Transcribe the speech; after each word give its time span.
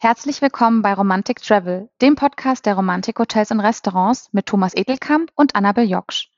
Herzlich 0.00 0.40
willkommen 0.42 0.80
bei 0.80 0.94
Romantic 0.94 1.42
Travel, 1.42 1.90
dem 2.00 2.14
Podcast 2.14 2.66
der 2.66 2.76
Romantik-Hotels 2.76 3.50
und 3.50 3.58
Restaurants 3.58 4.32
mit 4.32 4.46
Thomas 4.46 4.76
Edelkamp 4.76 5.32
und 5.34 5.56
Annabel 5.56 5.90
Joksch. 5.90 6.28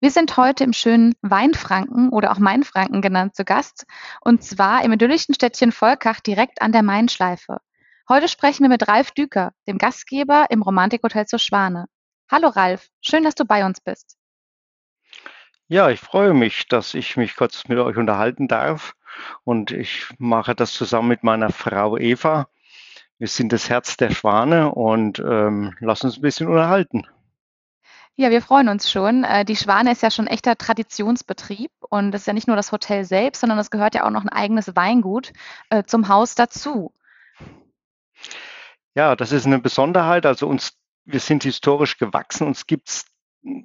Wir 0.00 0.10
sind 0.10 0.36
heute 0.36 0.64
im 0.64 0.72
schönen 0.72 1.14
Weinfranken 1.22 2.08
oder 2.08 2.32
auch 2.32 2.40
Mainfranken 2.40 3.02
genannt 3.02 3.36
zu 3.36 3.44
Gast 3.44 3.86
und 4.22 4.42
zwar 4.42 4.82
im 4.82 4.90
idyllischen 4.90 5.36
Städtchen 5.36 5.70
Volkach 5.70 6.18
direkt 6.18 6.60
an 6.60 6.72
der 6.72 6.82
Mainschleife. 6.82 7.58
Heute 8.08 8.26
sprechen 8.26 8.64
wir 8.64 8.70
mit 8.70 8.88
Ralf 8.88 9.12
Düker, 9.12 9.52
dem 9.68 9.78
Gastgeber 9.78 10.46
im 10.50 10.62
Romantikhotel 10.62 11.26
zur 11.26 11.38
Schwane. 11.38 11.86
Hallo 12.28 12.48
Ralf, 12.48 12.88
schön, 13.02 13.22
dass 13.22 13.36
du 13.36 13.44
bei 13.44 13.64
uns 13.64 13.80
bist. 13.80 14.16
Ja, 15.68 15.90
ich 15.90 16.00
freue 16.00 16.34
mich, 16.34 16.66
dass 16.66 16.94
ich 16.94 17.16
mich 17.16 17.36
kurz 17.36 17.68
mit 17.68 17.78
euch 17.78 17.98
unterhalten 17.98 18.48
darf 18.48 18.96
und 19.44 19.70
ich 19.70 20.08
mache 20.18 20.56
das 20.56 20.72
zusammen 20.72 21.06
mit 21.06 21.22
meiner 21.22 21.50
Frau 21.52 21.96
Eva. 21.96 22.48
Wir 23.18 23.28
sind 23.28 23.52
das 23.52 23.70
Herz 23.70 23.96
der 23.96 24.10
Schwane 24.10 24.72
und 24.72 25.18
ähm, 25.20 25.74
lassen 25.80 26.06
uns 26.06 26.18
ein 26.18 26.22
bisschen 26.22 26.48
unterhalten. 26.48 27.06
Ja, 28.18 28.30
wir 28.30 28.40
freuen 28.40 28.68
uns 28.68 28.90
schon. 28.90 29.24
Äh, 29.24 29.44
die 29.44 29.56
Schwane 29.56 29.92
ist 29.92 30.02
ja 30.02 30.10
schon 30.10 30.26
echter 30.26 30.56
Traditionsbetrieb 30.56 31.70
und 31.80 32.14
es 32.14 32.22
ist 32.22 32.26
ja 32.26 32.32
nicht 32.32 32.46
nur 32.46 32.56
das 32.56 32.72
Hotel 32.72 33.04
selbst, 33.04 33.40
sondern 33.40 33.58
es 33.58 33.70
gehört 33.70 33.94
ja 33.94 34.04
auch 34.04 34.10
noch 34.10 34.22
ein 34.22 34.30
eigenes 34.30 34.74
Weingut 34.74 35.32
äh, 35.70 35.84
zum 35.84 36.08
Haus 36.08 36.34
dazu. 36.34 36.92
Ja, 38.94 39.16
das 39.16 39.32
ist 39.32 39.46
eine 39.46 39.58
Besonderheit. 39.58 40.24
Also 40.24 40.46
uns, 40.46 40.78
wir 41.04 41.20
sind 41.20 41.42
historisch 41.42 41.98
gewachsen. 41.98 42.46
Uns 42.46 42.66
gibt 42.66 42.88
es 42.88 43.04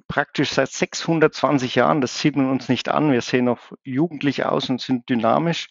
praktisch 0.06 0.50
seit 0.50 0.70
620 0.70 1.74
Jahren. 1.74 2.02
Das 2.02 2.18
sieht 2.18 2.36
man 2.36 2.50
uns 2.50 2.68
nicht 2.68 2.90
an. 2.90 3.10
Wir 3.10 3.22
sehen 3.22 3.46
noch 3.46 3.72
jugendlich 3.82 4.44
aus 4.44 4.68
und 4.68 4.80
sind 4.80 5.08
dynamisch. 5.08 5.68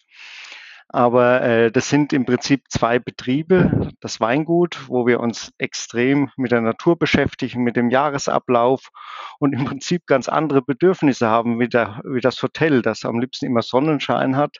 Aber 0.94 1.40
äh, 1.40 1.72
das 1.72 1.88
sind 1.88 2.12
im 2.12 2.26
Prinzip 2.26 2.64
zwei 2.68 2.98
Betriebe. 2.98 3.88
Das 4.00 4.20
Weingut, 4.20 4.88
wo 4.88 5.06
wir 5.06 5.20
uns 5.20 5.50
extrem 5.56 6.30
mit 6.36 6.52
der 6.52 6.60
Natur 6.60 6.98
beschäftigen, 6.98 7.62
mit 7.62 7.76
dem 7.76 7.88
Jahresablauf 7.88 8.90
und 9.38 9.54
im 9.54 9.64
Prinzip 9.64 10.06
ganz 10.06 10.28
andere 10.28 10.60
Bedürfnisse 10.60 11.28
haben 11.28 11.58
wie, 11.58 11.68
der, 11.68 12.02
wie 12.04 12.20
das 12.20 12.42
Hotel, 12.42 12.82
das 12.82 13.06
am 13.06 13.20
liebsten 13.20 13.46
immer 13.46 13.62
Sonnenschein 13.62 14.36
hat 14.36 14.58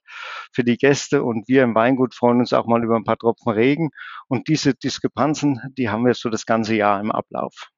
für 0.53 0.65
die 0.65 0.79
Gäste. 0.79 1.23
Und 1.23 1.49
wir 1.49 1.65
im 1.65 1.75
Weingut 1.75 2.15
freuen 2.15 2.39
uns 2.39 2.55
auch 2.55 2.67
mal 2.67 2.83
über 2.83 2.97
ein 2.97 3.05
paar 3.05 3.19
Tropfen 3.19 3.53
Regen. 3.53 3.91
Und 4.27 4.49
diese 4.49 4.75
Diskrepanzen, 4.75 5.61
die 5.77 5.91
haben 5.91 6.07
wir 6.07 6.15
so 6.15 6.31
das 6.31 6.47
ganze 6.47 6.75
Jahr 6.75 6.99
im 6.99 7.13
Ablauf. 7.13 7.69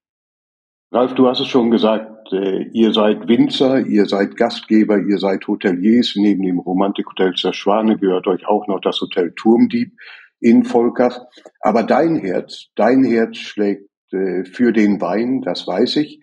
Ralf, 0.95 1.15
du 1.15 1.27
hast 1.27 1.41
es 1.41 1.49
schon 1.49 1.73
gesagt, 1.73 2.33
äh, 2.33 2.69
ihr 2.69 2.93
seid 2.93 3.27
Winzer, 3.27 3.81
ihr 3.81 4.07
seid 4.07 4.37
Gastgeber, 4.37 4.97
ihr 5.01 5.19
seid 5.19 5.45
Hoteliers. 5.49 6.15
Neben 6.15 6.45
dem 6.45 6.61
Romantikhotel 6.61 7.35
zur 7.35 7.53
Schwane 7.53 7.99
gehört 7.99 8.29
euch 8.29 8.47
auch 8.47 8.69
noch 8.69 8.79
das 8.81 9.01
Hotel 9.01 9.33
Turmdieb 9.35 9.93
in 10.39 10.63
Volkach. 10.63 11.19
Aber 11.59 11.83
dein 11.83 12.15
Herz, 12.15 12.69
dein 12.77 13.03
Herz 13.03 13.39
schlägt 13.39 13.91
äh, 14.13 14.45
für 14.45 14.73
den 14.73 15.01
Wein, 15.01 15.43
das 15.43 15.67
weiß 15.67 15.97
ich. 15.97 16.21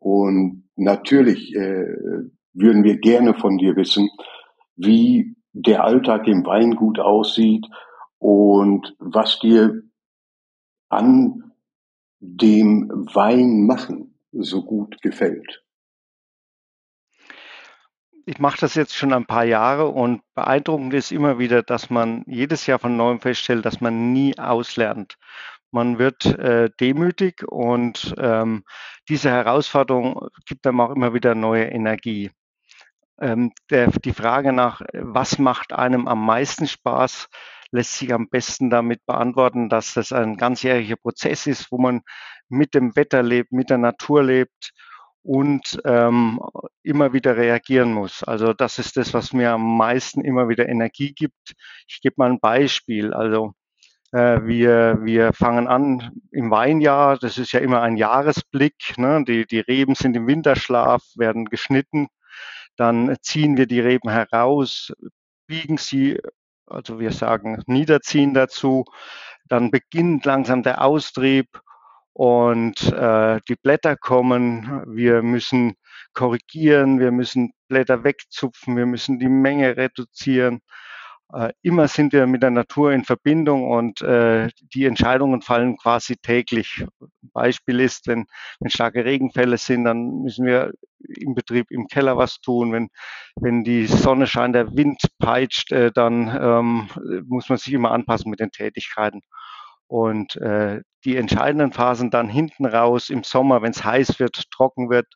Und 0.00 0.64
natürlich 0.74 1.54
äh, 1.54 1.86
würden 2.54 2.82
wir 2.82 2.98
gerne 2.98 3.34
von 3.34 3.56
dir 3.56 3.76
wissen, 3.76 4.10
wie 4.74 5.36
der 5.52 5.84
Alltag 5.84 6.26
im 6.26 6.44
Weingut 6.44 6.98
aussieht 6.98 7.66
und 8.18 8.96
was 8.98 9.38
dir 9.38 9.80
an 10.88 11.47
dem 12.20 12.88
Wein 13.12 13.66
machen 13.66 14.18
so 14.32 14.64
gut 14.64 15.00
gefällt? 15.02 15.62
Ich 18.26 18.38
mache 18.38 18.60
das 18.60 18.74
jetzt 18.74 18.94
schon 18.94 19.14
ein 19.14 19.24
paar 19.24 19.44
Jahre 19.44 19.88
und 19.88 20.20
beeindruckend 20.34 20.92
ist 20.92 21.12
immer 21.12 21.38
wieder, 21.38 21.62
dass 21.62 21.88
man 21.88 22.24
jedes 22.26 22.66
Jahr 22.66 22.78
von 22.78 22.94
neuem 22.94 23.20
feststellt, 23.20 23.64
dass 23.64 23.80
man 23.80 24.12
nie 24.12 24.38
auslernt. 24.38 25.16
Man 25.70 25.98
wird 25.98 26.26
äh, 26.26 26.70
demütig 26.78 27.42
und 27.46 28.14
ähm, 28.18 28.64
diese 29.08 29.30
Herausforderung 29.30 30.28
gibt 30.46 30.66
einem 30.66 30.80
auch 30.80 30.90
immer 30.90 31.14
wieder 31.14 31.34
neue 31.34 31.64
Energie. 31.64 32.30
Ähm, 33.20 33.52
der, 33.70 33.90
die 33.90 34.12
Frage 34.12 34.52
nach, 34.52 34.82
was 34.92 35.38
macht 35.38 35.72
einem 35.72 36.06
am 36.06 36.24
meisten 36.24 36.66
Spaß, 36.66 37.28
lässt 37.70 37.94
sich 37.94 38.12
am 38.12 38.28
besten 38.28 38.70
damit 38.70 39.04
beantworten, 39.06 39.68
dass 39.68 39.94
das 39.94 40.12
ein 40.12 40.36
ganzjähriger 40.36 40.96
Prozess 40.96 41.46
ist, 41.46 41.70
wo 41.70 41.78
man 41.78 42.02
mit 42.48 42.74
dem 42.74 42.96
Wetter 42.96 43.22
lebt, 43.22 43.52
mit 43.52 43.70
der 43.70 43.78
Natur 43.78 44.22
lebt 44.22 44.72
und 45.22 45.78
ähm, 45.84 46.40
immer 46.82 47.12
wieder 47.12 47.36
reagieren 47.36 47.92
muss. 47.92 48.22
Also 48.24 48.54
das 48.54 48.78
ist 48.78 48.96
das, 48.96 49.12
was 49.12 49.32
mir 49.32 49.52
am 49.52 49.76
meisten 49.76 50.22
immer 50.22 50.48
wieder 50.48 50.68
Energie 50.68 51.12
gibt. 51.12 51.54
Ich 51.86 52.00
gebe 52.00 52.14
mal 52.16 52.30
ein 52.30 52.40
Beispiel. 52.40 53.12
Also 53.12 53.52
äh, 54.12 54.40
wir, 54.44 54.98
wir 55.02 55.32
fangen 55.34 55.68
an 55.68 56.12
im 56.32 56.50
Weinjahr, 56.50 57.18
das 57.18 57.36
ist 57.36 57.52
ja 57.52 57.60
immer 57.60 57.82
ein 57.82 57.96
Jahresblick. 57.96 58.96
Ne? 58.96 59.24
Die, 59.26 59.46
die 59.46 59.60
Reben 59.60 59.94
sind 59.94 60.16
im 60.16 60.26
Winterschlaf, 60.26 61.02
werden 61.16 61.44
geschnitten. 61.44 62.08
Dann 62.76 63.16
ziehen 63.20 63.56
wir 63.56 63.66
die 63.66 63.80
Reben 63.80 64.08
heraus, 64.08 64.92
biegen 65.46 65.78
sie 65.78 66.18
also 66.70 66.98
wir 66.98 67.12
sagen 67.12 67.62
Niederziehen 67.66 68.34
dazu. 68.34 68.84
Dann 69.48 69.70
beginnt 69.70 70.24
langsam 70.24 70.62
der 70.62 70.84
Austrieb 70.84 71.60
und 72.12 72.92
äh, 72.92 73.40
die 73.48 73.56
Blätter 73.56 73.96
kommen. 73.96 74.82
Wir 74.86 75.22
müssen 75.22 75.74
korrigieren, 76.12 77.00
wir 77.00 77.12
müssen 77.12 77.52
Blätter 77.68 78.04
wegzupfen, 78.04 78.76
wir 78.76 78.86
müssen 78.86 79.18
die 79.18 79.28
Menge 79.28 79.76
reduzieren. 79.76 80.60
Äh, 81.32 81.52
immer 81.62 81.88
sind 81.88 82.12
wir 82.12 82.26
mit 82.26 82.42
der 82.42 82.50
Natur 82.50 82.92
in 82.92 83.04
Verbindung 83.04 83.70
und 83.70 84.00
äh, 84.00 84.48
die 84.74 84.86
Entscheidungen 84.86 85.42
fallen 85.42 85.76
quasi 85.76 86.16
täglich. 86.16 86.84
Beispiel 87.20 87.80
ist, 87.80 88.06
wenn, 88.06 88.26
wenn 88.60 88.70
starke 88.70 89.04
Regenfälle 89.04 89.58
sind, 89.58 89.84
dann 89.84 90.22
müssen 90.22 90.46
wir 90.46 90.72
im 91.00 91.34
Betrieb 91.34 91.70
im 91.70 91.86
Keller 91.86 92.16
was 92.16 92.40
tun. 92.40 92.72
Wenn, 92.72 92.88
wenn 93.36 93.62
die 93.62 93.86
Sonne 93.86 94.26
scheint, 94.26 94.54
der 94.54 94.74
Wind 94.74 95.02
peitscht, 95.18 95.70
äh, 95.70 95.92
dann 95.92 96.28
ähm, 96.40 97.24
muss 97.26 97.48
man 97.50 97.58
sich 97.58 97.74
immer 97.74 97.90
anpassen 97.92 98.30
mit 98.30 98.40
den 98.40 98.50
Tätigkeiten. 98.50 99.20
Und 99.86 100.36
äh, 100.36 100.82
die 101.04 101.16
entscheidenden 101.16 101.72
Phasen 101.72 102.10
dann 102.10 102.28
hinten 102.28 102.66
raus 102.66 103.10
im 103.10 103.22
Sommer, 103.22 103.62
wenn 103.62 103.70
es 103.70 103.84
heiß 103.84 104.18
wird, 104.18 104.50
trocken 104.50 104.90
wird, 104.90 105.06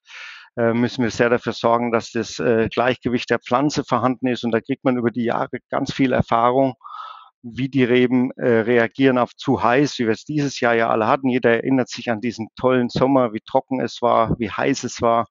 müssen 0.56 1.02
wir 1.02 1.10
sehr 1.10 1.30
dafür 1.30 1.52
sorgen, 1.52 1.92
dass 1.92 2.10
das 2.10 2.38
äh, 2.38 2.68
Gleichgewicht 2.68 3.30
der 3.30 3.38
Pflanze 3.38 3.84
vorhanden 3.84 4.26
ist. 4.26 4.44
Und 4.44 4.50
da 4.52 4.60
kriegt 4.60 4.84
man 4.84 4.98
über 4.98 5.10
die 5.10 5.24
Jahre 5.24 5.58
ganz 5.70 5.92
viel 5.92 6.12
Erfahrung, 6.12 6.74
wie 7.42 7.68
die 7.68 7.84
Reben 7.84 8.30
äh, 8.32 8.60
reagieren 8.60 9.18
auf 9.18 9.34
zu 9.34 9.62
heiß, 9.62 9.98
wie 9.98 10.04
wir 10.04 10.12
es 10.12 10.24
dieses 10.24 10.60
Jahr 10.60 10.74
ja 10.74 10.90
alle 10.90 11.08
hatten. 11.08 11.28
Jeder 11.28 11.50
erinnert 11.50 11.88
sich 11.88 12.10
an 12.10 12.20
diesen 12.20 12.48
tollen 12.56 12.88
Sommer, 12.88 13.32
wie 13.32 13.40
trocken 13.40 13.80
es 13.80 14.00
war, 14.00 14.38
wie 14.38 14.50
heiß 14.50 14.84
es 14.84 15.02
war. 15.02 15.26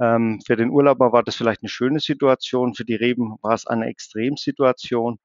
Ähm, 0.00 0.40
für 0.46 0.56
den 0.56 0.70
Urlauber 0.70 1.12
war 1.12 1.22
das 1.22 1.36
vielleicht 1.36 1.62
eine 1.62 1.68
schöne 1.68 2.00
Situation, 2.00 2.74
für 2.74 2.84
die 2.84 2.94
Reben 2.94 3.36
war 3.42 3.54
es 3.54 3.66
eine 3.66 3.86
Extremsituation. 3.86 5.18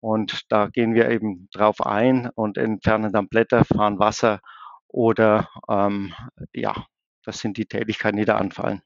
Und 0.00 0.42
da 0.48 0.66
gehen 0.66 0.94
wir 0.94 1.10
eben 1.10 1.48
drauf 1.52 1.80
ein 1.84 2.28
und 2.34 2.58
entfernen 2.58 3.12
dann 3.12 3.28
Blätter, 3.28 3.64
fahren 3.64 4.00
Wasser 4.00 4.40
oder 4.88 5.48
ähm, 5.68 6.12
ja, 6.52 6.86
das 7.24 7.40
sind 7.40 7.56
die 7.56 7.66
Tätigkeiten, 7.66 8.18
die 8.18 8.24
da 8.24 8.36
anfallen. 8.36 8.82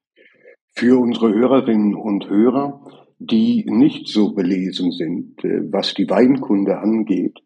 Für 0.74 1.00
unsere 1.00 1.32
Hörerinnen 1.32 1.94
und 1.94 2.28
Hörer, 2.28 3.06
die 3.18 3.64
nicht 3.66 4.08
so 4.08 4.34
belesen 4.34 4.92
sind, 4.92 5.42
äh, 5.44 5.72
was 5.72 5.94
die 5.94 6.08
Weinkunde 6.08 6.78
angeht, 6.78 7.40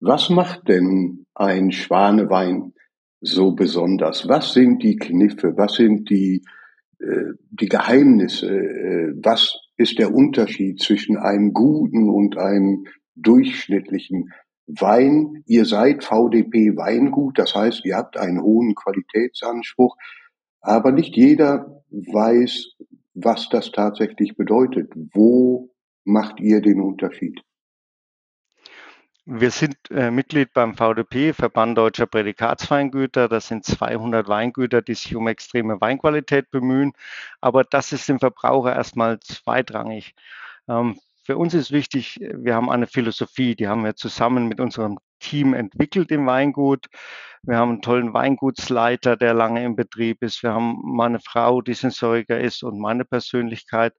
was 0.00 0.30
macht 0.30 0.68
denn 0.68 1.26
ein 1.34 1.72
Schwanewein 1.72 2.72
so 3.20 3.52
besonders? 3.52 4.28
Was 4.28 4.54
sind 4.54 4.82
die 4.82 4.96
Kniffe? 4.96 5.54
Was 5.56 5.74
sind 5.74 6.08
die, 6.08 6.42
äh, 7.00 7.34
die 7.50 7.68
Geheimnisse? 7.68 8.48
Äh, 8.48 9.12
was 9.22 9.58
ist 9.76 9.98
der 9.98 10.14
Unterschied 10.14 10.80
zwischen 10.80 11.16
einem 11.16 11.52
guten 11.52 12.08
und 12.08 12.38
einem 12.38 12.86
durchschnittlichen 13.16 14.32
Wein? 14.78 15.42
Ihr 15.46 15.64
seid 15.64 16.04
VDP 16.04 16.76
Weingut, 16.76 17.38
das 17.38 17.54
heißt, 17.54 17.84
ihr 17.84 17.96
habt 17.96 18.16
einen 18.16 18.42
hohen 18.42 18.74
Qualitätsanspruch. 18.74 19.96
Aber 20.60 20.92
nicht 20.92 21.16
jeder 21.16 21.82
weiß, 21.90 22.76
was 23.14 23.48
das 23.48 23.72
tatsächlich 23.72 24.36
bedeutet. 24.36 24.92
Wo 25.12 25.70
macht 26.04 26.40
ihr 26.40 26.60
den 26.60 26.80
Unterschied? 26.80 27.40
Wir 29.26 29.50
sind 29.50 29.76
äh, 29.90 30.10
Mitglied 30.10 30.52
beim 30.54 30.74
VDP, 30.74 31.32
Verband 31.32 31.78
Deutscher 31.78 32.06
Prädikatsweingüter. 32.06 33.28
Das 33.28 33.48
sind 33.48 33.64
200 33.64 34.26
Weingüter, 34.26 34.82
die 34.82 34.94
sich 34.94 35.14
um 35.14 35.28
extreme 35.28 35.80
Weinqualität 35.80 36.50
bemühen. 36.50 36.92
Aber 37.40 37.62
das 37.62 37.92
ist 37.92 38.08
dem 38.08 38.18
Verbraucher 38.18 38.74
erstmal 38.74 39.20
zweitrangig. 39.20 40.14
Ähm, 40.68 40.98
für 41.22 41.36
uns 41.36 41.54
ist 41.54 41.70
wichtig, 41.70 42.18
wir 42.20 42.54
haben 42.54 42.70
eine 42.70 42.86
Philosophie, 42.86 43.54
die 43.54 43.68
haben 43.68 43.84
wir 43.84 43.94
zusammen 43.94 44.48
mit 44.48 44.60
unserem 44.60 44.98
Team 45.20 45.54
entwickelt 45.54 46.10
im 46.10 46.26
Weingut. 46.26 46.86
Wir 47.42 47.56
haben 47.56 47.70
einen 47.72 47.82
tollen 47.82 48.12
Weingutsleiter, 48.14 49.16
der 49.16 49.34
lange 49.34 49.64
im 49.64 49.76
Betrieb 49.76 50.22
ist. 50.22 50.42
Wir 50.42 50.52
haben 50.52 50.78
meine 50.82 51.20
Frau, 51.20 51.62
die 51.62 51.74
Sensoriker 51.74 52.38
ist 52.40 52.62
und 52.62 52.78
meine 52.78 53.04
Persönlichkeit. 53.04 53.94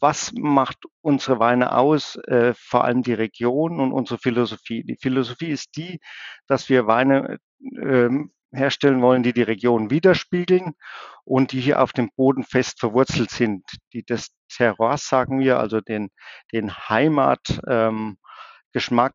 was 0.00 0.32
macht 0.32 0.78
unsere 1.00 1.40
Weine 1.40 1.76
aus? 1.76 2.16
Äh, 2.28 2.54
vor 2.56 2.84
allem 2.84 3.02
die 3.02 3.14
Region 3.14 3.80
und 3.80 3.92
unsere 3.92 4.18
Philosophie. 4.20 4.84
Die 4.84 4.96
Philosophie 4.96 5.50
ist 5.50 5.76
die, 5.76 6.00
dass 6.46 6.68
wir 6.68 6.86
Weine 6.86 7.38
ähm, 7.60 8.30
herstellen 8.52 9.02
wollen, 9.02 9.22
die 9.22 9.32
die 9.32 9.42
Region 9.42 9.90
widerspiegeln 9.90 10.74
und 11.24 11.52
die 11.52 11.60
hier 11.60 11.82
auf 11.82 11.92
dem 11.92 12.10
Boden 12.16 12.44
fest 12.44 12.80
verwurzelt 12.80 13.30
sind, 13.30 13.64
die 13.92 14.04
das 14.04 14.28
Terroir, 14.48 14.96
sagen 14.96 15.38
wir, 15.40 15.58
also 15.58 15.80
den, 15.80 16.08
den 16.52 16.74
Heimatgeschmack 16.74 18.18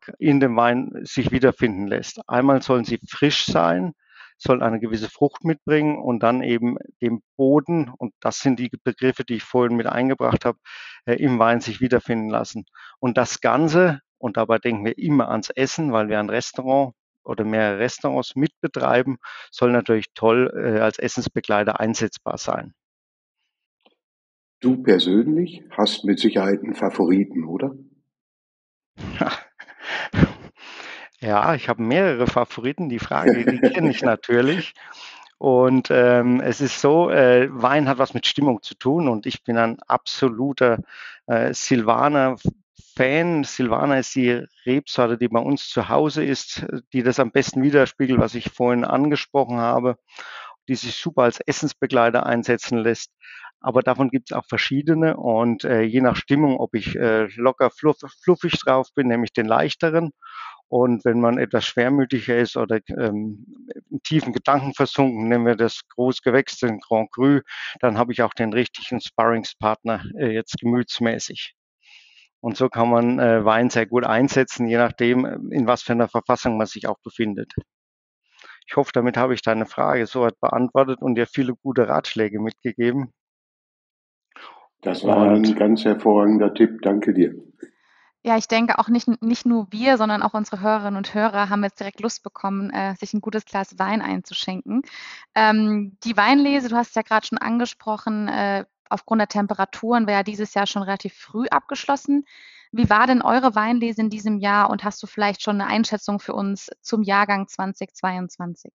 ähm, 0.08 0.14
in 0.18 0.40
dem 0.40 0.56
Wein 0.56 0.90
sich 1.02 1.32
wiederfinden 1.32 1.86
lässt. 1.86 2.20
Einmal 2.28 2.62
sollen 2.62 2.84
sie 2.84 3.00
frisch 3.08 3.46
sein, 3.46 3.92
soll 4.38 4.62
eine 4.62 4.80
gewisse 4.80 5.10
Frucht 5.10 5.44
mitbringen 5.44 5.98
und 5.98 6.22
dann 6.22 6.42
eben 6.42 6.76
dem 7.00 7.22
Boden, 7.36 7.90
und 7.96 8.14
das 8.20 8.38
sind 8.38 8.58
die 8.58 8.70
Begriffe, 8.82 9.24
die 9.24 9.36
ich 9.36 9.42
vorhin 9.42 9.76
mit 9.76 9.86
eingebracht 9.86 10.44
habe, 10.44 10.58
äh, 11.06 11.14
im 11.14 11.38
Wein 11.38 11.60
sich 11.60 11.80
wiederfinden 11.80 12.28
lassen. 12.28 12.64
Und 13.00 13.16
das 13.16 13.40
Ganze, 13.40 14.00
und 14.18 14.36
dabei 14.36 14.58
denken 14.58 14.84
wir 14.84 14.98
immer 14.98 15.28
ans 15.28 15.50
Essen, 15.50 15.92
weil 15.92 16.08
wir 16.08 16.18
ein 16.18 16.30
Restaurant 16.30 16.94
oder 17.24 17.44
mehrere 17.44 17.78
Restaurants 17.78 18.36
mitbetreiben, 18.36 19.18
soll 19.50 19.72
natürlich 19.72 20.12
toll 20.14 20.52
äh, 20.54 20.80
als 20.80 20.98
Essensbegleiter 20.98 21.80
einsetzbar 21.80 22.38
sein. 22.38 22.74
Du 24.60 24.82
persönlich 24.82 25.62
hast 25.70 26.04
mit 26.04 26.18
Sicherheit 26.18 26.62
einen 26.62 26.74
Favoriten, 26.74 27.44
oder? 27.44 27.74
Ja, 31.24 31.54
ich 31.54 31.70
habe 31.70 31.82
mehrere 31.82 32.26
Favoriten. 32.26 32.90
Die 32.90 32.98
Frage, 32.98 33.46
die 33.46 33.58
kenne 33.58 33.88
ich 33.88 34.02
natürlich. 34.02 34.74
Und 35.38 35.88
ähm, 35.90 36.40
es 36.40 36.60
ist 36.60 36.82
so, 36.82 37.08
äh, 37.08 37.48
Wein 37.50 37.88
hat 37.88 37.96
was 37.96 38.12
mit 38.12 38.26
Stimmung 38.26 38.62
zu 38.62 38.74
tun 38.74 39.08
und 39.08 39.24
ich 39.24 39.42
bin 39.42 39.56
ein 39.56 39.80
absoluter 39.86 40.80
äh, 41.26 41.54
Silvaner-Fan. 42.94 43.44
Silvaner 43.44 43.98
ist 43.98 44.14
die 44.14 44.44
Rebsorte, 44.66 45.18
die 45.18 45.28
bei 45.28 45.40
uns 45.40 45.68
zu 45.68 45.88
Hause 45.88 46.24
ist, 46.24 46.66
die 46.92 47.02
das 47.02 47.20
am 47.20 47.32
besten 47.32 47.62
widerspiegelt, 47.62 48.20
was 48.20 48.34
ich 48.34 48.50
vorhin 48.50 48.84
angesprochen 48.84 49.58
habe, 49.58 49.96
die 50.68 50.74
sich 50.74 50.96
super 50.96 51.22
als 51.22 51.40
Essensbegleiter 51.40 52.26
einsetzen 52.26 52.78
lässt. 52.78 53.10
Aber 53.60 53.82
davon 53.82 54.10
gibt 54.10 54.30
es 54.30 54.36
auch 54.36 54.44
verschiedene 54.46 55.16
und 55.16 55.64
äh, 55.64 55.82
je 55.82 56.02
nach 56.02 56.16
Stimmung, 56.16 56.58
ob 56.58 56.74
ich 56.74 56.96
äh, 56.96 57.26
locker 57.36 57.70
fluff, 57.70 57.96
fluffig 58.22 58.52
drauf 58.60 58.88
bin, 58.94 59.08
nehme 59.08 59.24
ich 59.24 59.32
den 59.32 59.46
leichteren 59.46 60.10
und 60.68 61.04
wenn 61.04 61.20
man 61.20 61.38
etwas 61.38 61.64
schwermütiger 61.64 62.36
ist 62.36 62.56
oder 62.56 62.80
ähm, 62.88 63.46
in 63.90 64.02
tiefen 64.02 64.32
Gedanken 64.32 64.74
versunken, 64.74 65.28
nehmen 65.28 65.46
wir 65.46 65.56
das 65.56 65.80
Großgewächs, 65.88 66.58
den 66.58 66.80
Grand 66.80 67.10
Cru, 67.12 67.40
dann 67.80 67.96
habe 67.96 68.12
ich 68.12 68.22
auch 68.22 68.34
den 68.34 68.52
richtigen 68.52 69.00
Sparringspartner 69.00 70.04
äh, 70.18 70.32
jetzt 70.32 70.58
gemütsmäßig. 70.60 71.54
Und 72.44 72.58
so 72.58 72.68
kann 72.68 72.90
man 72.90 73.18
äh, 73.18 73.42
Wein 73.46 73.70
sehr 73.70 73.86
gut 73.86 74.04
einsetzen, 74.04 74.66
je 74.66 74.76
nachdem, 74.76 75.50
in 75.50 75.66
was 75.66 75.82
für 75.82 75.92
einer 75.92 76.08
Verfassung 76.08 76.58
man 76.58 76.66
sich 76.66 76.86
auch 76.86 76.98
befindet. 77.02 77.54
Ich 78.66 78.76
hoffe, 78.76 78.90
damit 78.92 79.16
habe 79.16 79.32
ich 79.32 79.40
deine 79.40 79.64
Frage 79.64 80.06
soweit 80.06 80.38
beantwortet 80.40 81.00
und 81.00 81.14
dir 81.14 81.26
viele 81.26 81.54
gute 81.54 81.88
Ratschläge 81.88 82.40
mitgegeben. 82.40 83.14
Das 84.82 85.04
war 85.04 85.32
und, 85.32 85.46
ein 85.46 85.54
ganz 85.54 85.86
hervorragender 85.86 86.52
Tipp. 86.52 86.82
Danke 86.82 87.14
dir. 87.14 87.34
Ja, 88.22 88.36
ich 88.36 88.46
denke 88.46 88.78
auch 88.78 88.88
nicht, 88.88 89.08
nicht 89.22 89.46
nur 89.46 89.68
wir, 89.70 89.96
sondern 89.96 90.20
auch 90.20 90.34
unsere 90.34 90.60
Hörerinnen 90.60 90.98
und 90.98 91.14
Hörer 91.14 91.48
haben 91.48 91.64
jetzt 91.64 91.80
direkt 91.80 92.00
Lust 92.00 92.22
bekommen, 92.22 92.68
äh, 92.70 92.94
sich 92.96 93.14
ein 93.14 93.22
gutes 93.22 93.46
Glas 93.46 93.78
Wein 93.78 94.02
einzuschenken. 94.02 94.82
Ähm, 95.34 95.96
die 96.04 96.18
Weinlese, 96.18 96.68
du 96.68 96.76
hast 96.76 96.94
ja 96.94 97.00
gerade 97.00 97.26
schon 97.26 97.38
angesprochen, 97.38 98.28
äh, 98.28 98.66
aufgrund 98.90 99.20
der 99.20 99.28
Temperaturen 99.28 100.06
wäre 100.06 100.24
dieses 100.24 100.54
Jahr 100.54 100.66
schon 100.66 100.82
relativ 100.82 101.14
früh 101.14 101.46
abgeschlossen. 101.48 102.24
Wie 102.72 102.90
war 102.90 103.06
denn 103.06 103.22
eure 103.22 103.54
Weinlese 103.54 104.00
in 104.00 104.10
diesem 104.10 104.38
Jahr 104.38 104.70
und 104.70 104.82
hast 104.84 105.02
du 105.02 105.06
vielleicht 105.06 105.42
schon 105.42 105.60
eine 105.60 105.70
Einschätzung 105.70 106.18
für 106.18 106.34
uns 106.34 106.70
zum 106.80 107.02
Jahrgang 107.02 107.46
2022? 107.46 108.72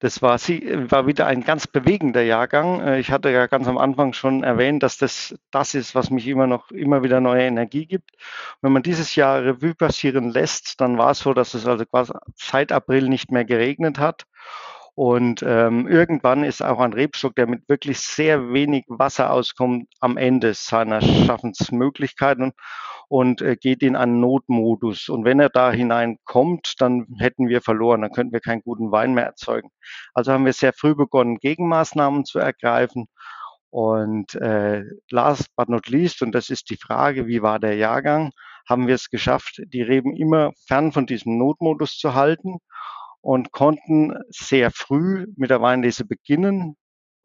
Das 0.00 0.22
war, 0.22 0.38
war 0.38 1.08
wieder 1.08 1.26
ein 1.26 1.42
ganz 1.42 1.66
bewegender 1.66 2.22
Jahrgang. 2.22 2.80
Äh, 2.80 3.00
ich 3.00 3.10
hatte 3.10 3.30
ja 3.30 3.48
ganz 3.48 3.66
am 3.66 3.76
Anfang 3.76 4.12
schon 4.12 4.44
erwähnt, 4.44 4.84
dass 4.84 4.96
das 4.96 5.34
das 5.50 5.74
ist, 5.74 5.96
was 5.96 6.10
mich 6.10 6.28
immer 6.28 6.46
noch 6.46 6.70
immer 6.70 7.02
wieder 7.02 7.20
neue 7.20 7.42
Energie 7.42 7.86
gibt. 7.86 8.12
Wenn 8.62 8.72
man 8.72 8.84
dieses 8.84 9.16
Jahr 9.16 9.42
Revue 9.42 9.74
passieren 9.74 10.30
lässt, 10.30 10.80
dann 10.80 10.98
war 10.98 11.10
es 11.10 11.18
so, 11.18 11.34
dass 11.34 11.54
es 11.54 11.66
also 11.66 11.84
quasi 11.84 12.12
seit 12.36 12.70
April 12.70 13.08
nicht 13.08 13.32
mehr 13.32 13.44
geregnet 13.44 13.98
hat. 13.98 14.26
Und 14.98 15.44
ähm, 15.46 15.86
irgendwann 15.86 16.42
ist 16.42 16.60
auch 16.60 16.80
ein 16.80 16.92
Rebstock, 16.92 17.36
der 17.36 17.46
mit 17.46 17.68
wirklich 17.68 18.00
sehr 18.00 18.52
wenig 18.52 18.84
Wasser 18.88 19.32
auskommt, 19.32 19.86
am 20.00 20.16
Ende 20.16 20.54
seiner 20.54 21.00
Schaffensmöglichkeiten 21.00 22.50
und 23.06 23.40
äh, 23.40 23.54
geht 23.54 23.84
in 23.84 23.94
einen 23.94 24.18
Notmodus. 24.18 25.08
Und 25.08 25.24
wenn 25.24 25.38
er 25.38 25.50
da 25.50 25.70
hineinkommt, 25.70 26.74
dann 26.80 27.06
hätten 27.20 27.48
wir 27.48 27.62
verloren, 27.62 28.00
dann 28.00 28.10
könnten 28.10 28.32
wir 28.32 28.40
keinen 28.40 28.62
guten 28.62 28.90
Wein 28.90 29.14
mehr 29.14 29.26
erzeugen. 29.26 29.70
Also 30.14 30.32
haben 30.32 30.44
wir 30.44 30.52
sehr 30.52 30.72
früh 30.72 30.96
begonnen, 30.96 31.38
Gegenmaßnahmen 31.38 32.24
zu 32.24 32.40
ergreifen. 32.40 33.06
Und 33.70 34.34
äh, 34.34 34.82
last 35.12 35.54
but 35.54 35.68
not 35.68 35.86
least, 35.86 36.22
und 36.22 36.32
das 36.32 36.50
ist 36.50 36.70
die 36.70 36.76
Frage, 36.76 37.28
wie 37.28 37.40
war 37.40 37.60
der 37.60 37.76
Jahrgang, 37.76 38.32
haben 38.68 38.88
wir 38.88 38.96
es 38.96 39.10
geschafft, 39.10 39.62
die 39.64 39.82
Reben 39.82 40.16
immer 40.16 40.50
fern 40.66 40.90
von 40.90 41.06
diesem 41.06 41.38
Notmodus 41.38 41.96
zu 41.98 42.14
halten 42.14 42.58
und 43.28 43.52
konnten 43.52 44.14
sehr 44.30 44.70
früh 44.70 45.26
mit 45.36 45.50
der 45.50 45.60
Weinlese 45.60 46.06
beginnen. 46.06 46.76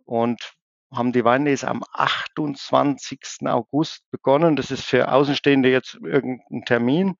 Und 0.04 0.54
haben 0.94 1.14
die 1.14 1.24
Weinlese 1.24 1.70
am 1.70 1.82
28. 1.94 3.22
August 3.46 4.02
begonnen. 4.12 4.58
Das 4.58 4.70
ist 4.70 4.84
für 4.84 5.10
Außenstehende 5.10 5.70
jetzt 5.72 5.98
irgendein 6.04 6.66
Termin. 6.66 7.16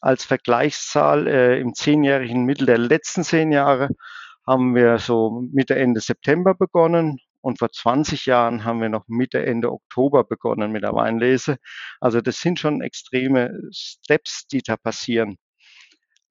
Als 0.00 0.24
Vergleichszahl 0.24 1.26
äh, 1.26 1.58
im 1.58 1.74
zehnjährigen 1.74 2.44
Mittel 2.44 2.66
der 2.66 2.78
letzten 2.78 3.24
zehn 3.24 3.50
Jahre 3.50 3.88
haben 4.46 4.76
wir 4.76 5.00
so 5.00 5.42
Mitte, 5.52 5.74
Ende 5.74 6.00
September 6.00 6.54
begonnen 6.54 7.18
und 7.40 7.58
vor 7.58 7.72
20 7.72 8.26
Jahren 8.26 8.64
haben 8.64 8.80
wir 8.80 8.88
noch 8.88 9.08
Mitte, 9.08 9.44
Ende 9.44 9.72
Oktober 9.72 10.22
begonnen 10.22 10.70
mit 10.70 10.84
der 10.84 10.94
Weinlese. 10.94 11.56
Also 11.98 12.20
das 12.20 12.36
sind 12.40 12.60
schon 12.60 12.82
extreme 12.82 13.50
Steps, 13.72 14.46
die 14.46 14.62
da 14.62 14.76
passieren. 14.76 15.38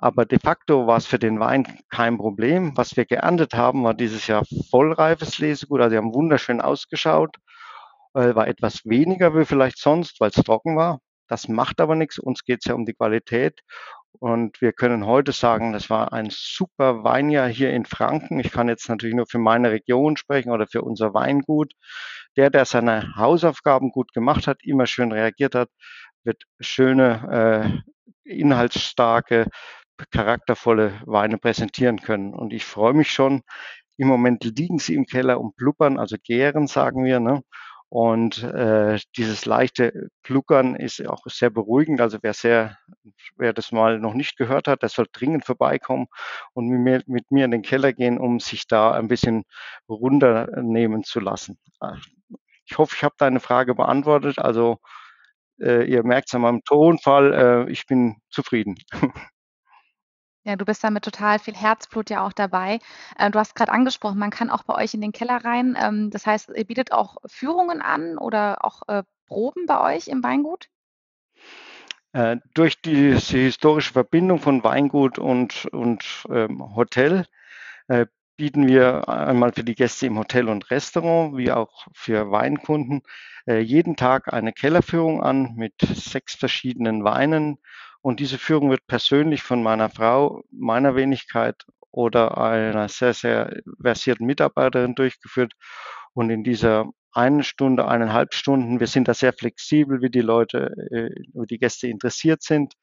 Aber 0.01 0.25
de 0.25 0.39
facto 0.39 0.87
war 0.87 0.97
es 0.97 1.05
für 1.05 1.19
den 1.19 1.39
Wein 1.39 1.77
kein 1.89 2.17
Problem. 2.17 2.75
Was 2.75 2.97
wir 2.97 3.05
geerntet 3.05 3.53
haben, 3.53 3.83
war 3.83 3.93
dieses 3.93 4.25
Jahr 4.25 4.43
vollreifes 4.71 5.37
Lesegut. 5.37 5.79
Also 5.79 5.91
sie 5.91 5.97
haben 5.97 6.15
wunderschön 6.15 6.59
ausgeschaut. 6.59 7.37
War 8.13 8.47
etwas 8.47 8.83
weniger 8.83 9.35
wie 9.37 9.45
vielleicht 9.45 9.77
sonst, 9.77 10.19
weil 10.19 10.31
es 10.31 10.43
trocken 10.43 10.75
war. 10.75 10.99
Das 11.27 11.47
macht 11.47 11.79
aber 11.79 11.95
nichts. 11.95 12.17
Uns 12.17 12.43
geht 12.43 12.61
es 12.61 12.65
ja 12.65 12.73
um 12.73 12.85
die 12.87 12.95
Qualität. 12.95 13.61
Und 14.19 14.59
wir 14.59 14.73
können 14.73 15.05
heute 15.05 15.33
sagen, 15.33 15.71
das 15.71 15.91
war 15.91 16.11
ein 16.13 16.29
super 16.31 17.03
Weinjahr 17.03 17.47
hier 17.47 17.71
in 17.71 17.85
Franken. 17.85 18.39
Ich 18.39 18.51
kann 18.51 18.69
jetzt 18.69 18.89
natürlich 18.89 19.15
nur 19.15 19.27
für 19.27 19.39
meine 19.39 19.69
Region 19.69 20.17
sprechen 20.17 20.51
oder 20.51 20.65
für 20.65 20.81
unser 20.81 21.13
Weingut. 21.13 21.73
Der, 22.37 22.49
der 22.49 22.65
seine 22.65 23.15
Hausaufgaben 23.15 23.91
gut 23.91 24.13
gemacht 24.13 24.47
hat, 24.47 24.63
immer 24.63 24.87
schön 24.87 25.11
reagiert 25.11 25.53
hat, 25.53 25.69
wird 26.23 26.43
schöne, 26.59 27.83
äh, 27.85 27.91
inhaltsstarke 28.23 29.47
charaktervolle 30.11 31.01
Weine 31.05 31.37
präsentieren 31.37 31.99
können. 32.01 32.33
Und 32.33 32.53
ich 32.53 32.65
freue 32.65 32.93
mich 32.93 33.11
schon. 33.11 33.41
Im 33.97 34.07
Moment 34.07 34.43
liegen 34.43 34.79
sie 34.79 34.95
im 34.95 35.05
Keller 35.05 35.39
und 35.39 35.55
blubbern, 35.55 35.99
also 35.99 36.15
gären, 36.23 36.67
sagen 36.67 37.03
wir. 37.03 37.19
Ne? 37.19 37.43
Und 37.89 38.41
äh, 38.43 38.99
dieses 39.17 39.45
leichte 39.45 40.07
Gluckern 40.23 40.75
ist 40.75 41.05
auch 41.05 41.23
sehr 41.25 41.49
beruhigend. 41.49 41.99
Also 41.99 42.19
wer 42.21 42.33
sehr, 42.33 42.77
wer 43.35 43.51
das 43.51 43.73
mal 43.73 43.99
noch 43.99 44.13
nicht 44.13 44.37
gehört 44.37 44.69
hat, 44.69 44.81
der 44.81 44.87
soll 44.89 45.07
dringend 45.11 45.45
vorbeikommen 45.45 46.07
und 46.53 46.67
mit 46.67 46.79
mir, 46.79 47.03
mit 47.05 47.31
mir 47.31 47.43
in 47.45 47.51
den 47.51 47.63
Keller 47.63 47.91
gehen, 47.91 48.17
um 48.17 48.39
sich 48.39 48.65
da 48.65 48.91
ein 48.91 49.09
bisschen 49.09 49.43
runternehmen 49.89 51.03
zu 51.03 51.19
lassen. 51.19 51.59
Ich 52.65 52.77
hoffe, 52.77 52.95
ich 52.95 53.03
habe 53.03 53.15
deine 53.17 53.41
Frage 53.41 53.75
beantwortet. 53.75 54.39
Also 54.39 54.79
äh, 55.61 55.83
ihr 55.85 56.03
merkt 56.03 56.29
es 56.29 56.35
an 56.35 56.41
meinem 56.41 56.63
Tonfall, 56.63 57.33
äh, 57.67 57.71
ich 57.71 57.85
bin 57.87 58.17
zufrieden. 58.29 58.75
Ja, 60.43 60.55
du 60.55 60.65
bist 60.65 60.83
da 60.83 60.89
mit 60.89 61.03
total 61.03 61.37
viel 61.37 61.55
Herzblut 61.55 62.09
ja 62.09 62.25
auch 62.25 62.33
dabei. 62.33 62.79
Äh, 63.17 63.29
du 63.29 63.37
hast 63.37 63.53
gerade 63.53 63.71
angesprochen, 63.71 64.17
man 64.17 64.31
kann 64.31 64.49
auch 64.49 64.63
bei 64.63 64.75
euch 64.75 64.93
in 64.93 65.01
den 65.01 65.11
Keller 65.11 65.43
rein. 65.45 65.77
Ähm, 65.79 66.09
das 66.09 66.25
heißt, 66.25 66.51
ihr 66.55 66.65
bietet 66.65 66.91
auch 66.91 67.17
Führungen 67.27 67.81
an 67.81 68.17
oder 68.17 68.65
auch 68.65 68.81
äh, 68.87 69.03
Proben 69.27 69.67
bei 69.67 69.95
euch 69.95 70.07
im 70.07 70.23
Weingut? 70.23 70.67
Äh, 72.13 72.37
durch 72.53 72.81
diese 72.81 73.37
historische 73.37 73.93
Verbindung 73.93 74.39
von 74.39 74.63
Weingut 74.63 75.19
und, 75.19 75.67
und 75.67 76.25
ähm, 76.29 76.75
Hotel 76.75 77.25
äh, 77.87 78.07
bieten 78.35 78.67
wir 78.67 79.07
einmal 79.07 79.53
für 79.53 79.63
die 79.63 79.75
Gäste 79.75 80.07
im 80.07 80.17
Hotel 80.17 80.49
und 80.49 80.71
Restaurant 80.71 81.37
wie 81.37 81.51
auch 81.51 81.87
für 81.93 82.31
Weinkunden 82.31 83.03
äh, 83.47 83.59
jeden 83.59 83.95
Tag 83.95 84.33
eine 84.33 84.51
Kellerführung 84.51 85.21
an 85.21 85.53
mit 85.55 85.75
sechs 85.81 86.33
verschiedenen 86.33 87.03
Weinen 87.03 87.59
und 88.01 88.19
diese 88.19 88.37
Führung 88.37 88.69
wird 88.71 88.87
persönlich 88.87 89.43
von 89.43 89.61
meiner 89.63 89.89
Frau, 89.89 90.43
meiner 90.51 90.95
Wenigkeit 90.95 91.65
oder 91.91 92.37
einer 92.37 92.89
sehr, 92.89 93.13
sehr 93.13 93.61
versierten 93.81 94.25
Mitarbeiterin 94.25 94.95
durchgeführt. 94.95 95.53
Und 96.13 96.29
in 96.29 96.43
dieser 96.43 96.89
eine 97.13 97.43
Stunde, 97.43 97.87
eineinhalb 97.87 98.33
Stunden. 98.33 98.79
Wir 98.79 98.87
sind 98.87 99.07
da 99.07 99.13
sehr 99.13 99.33
flexibel, 99.33 100.01
wie 100.01 100.09
die 100.09 100.21
Leute, 100.21 100.71
äh, 100.91 101.09
wie 101.33 101.47
die 101.47 101.59
Gäste 101.59 101.87
interessiert 101.87 102.41
sind 102.41 102.73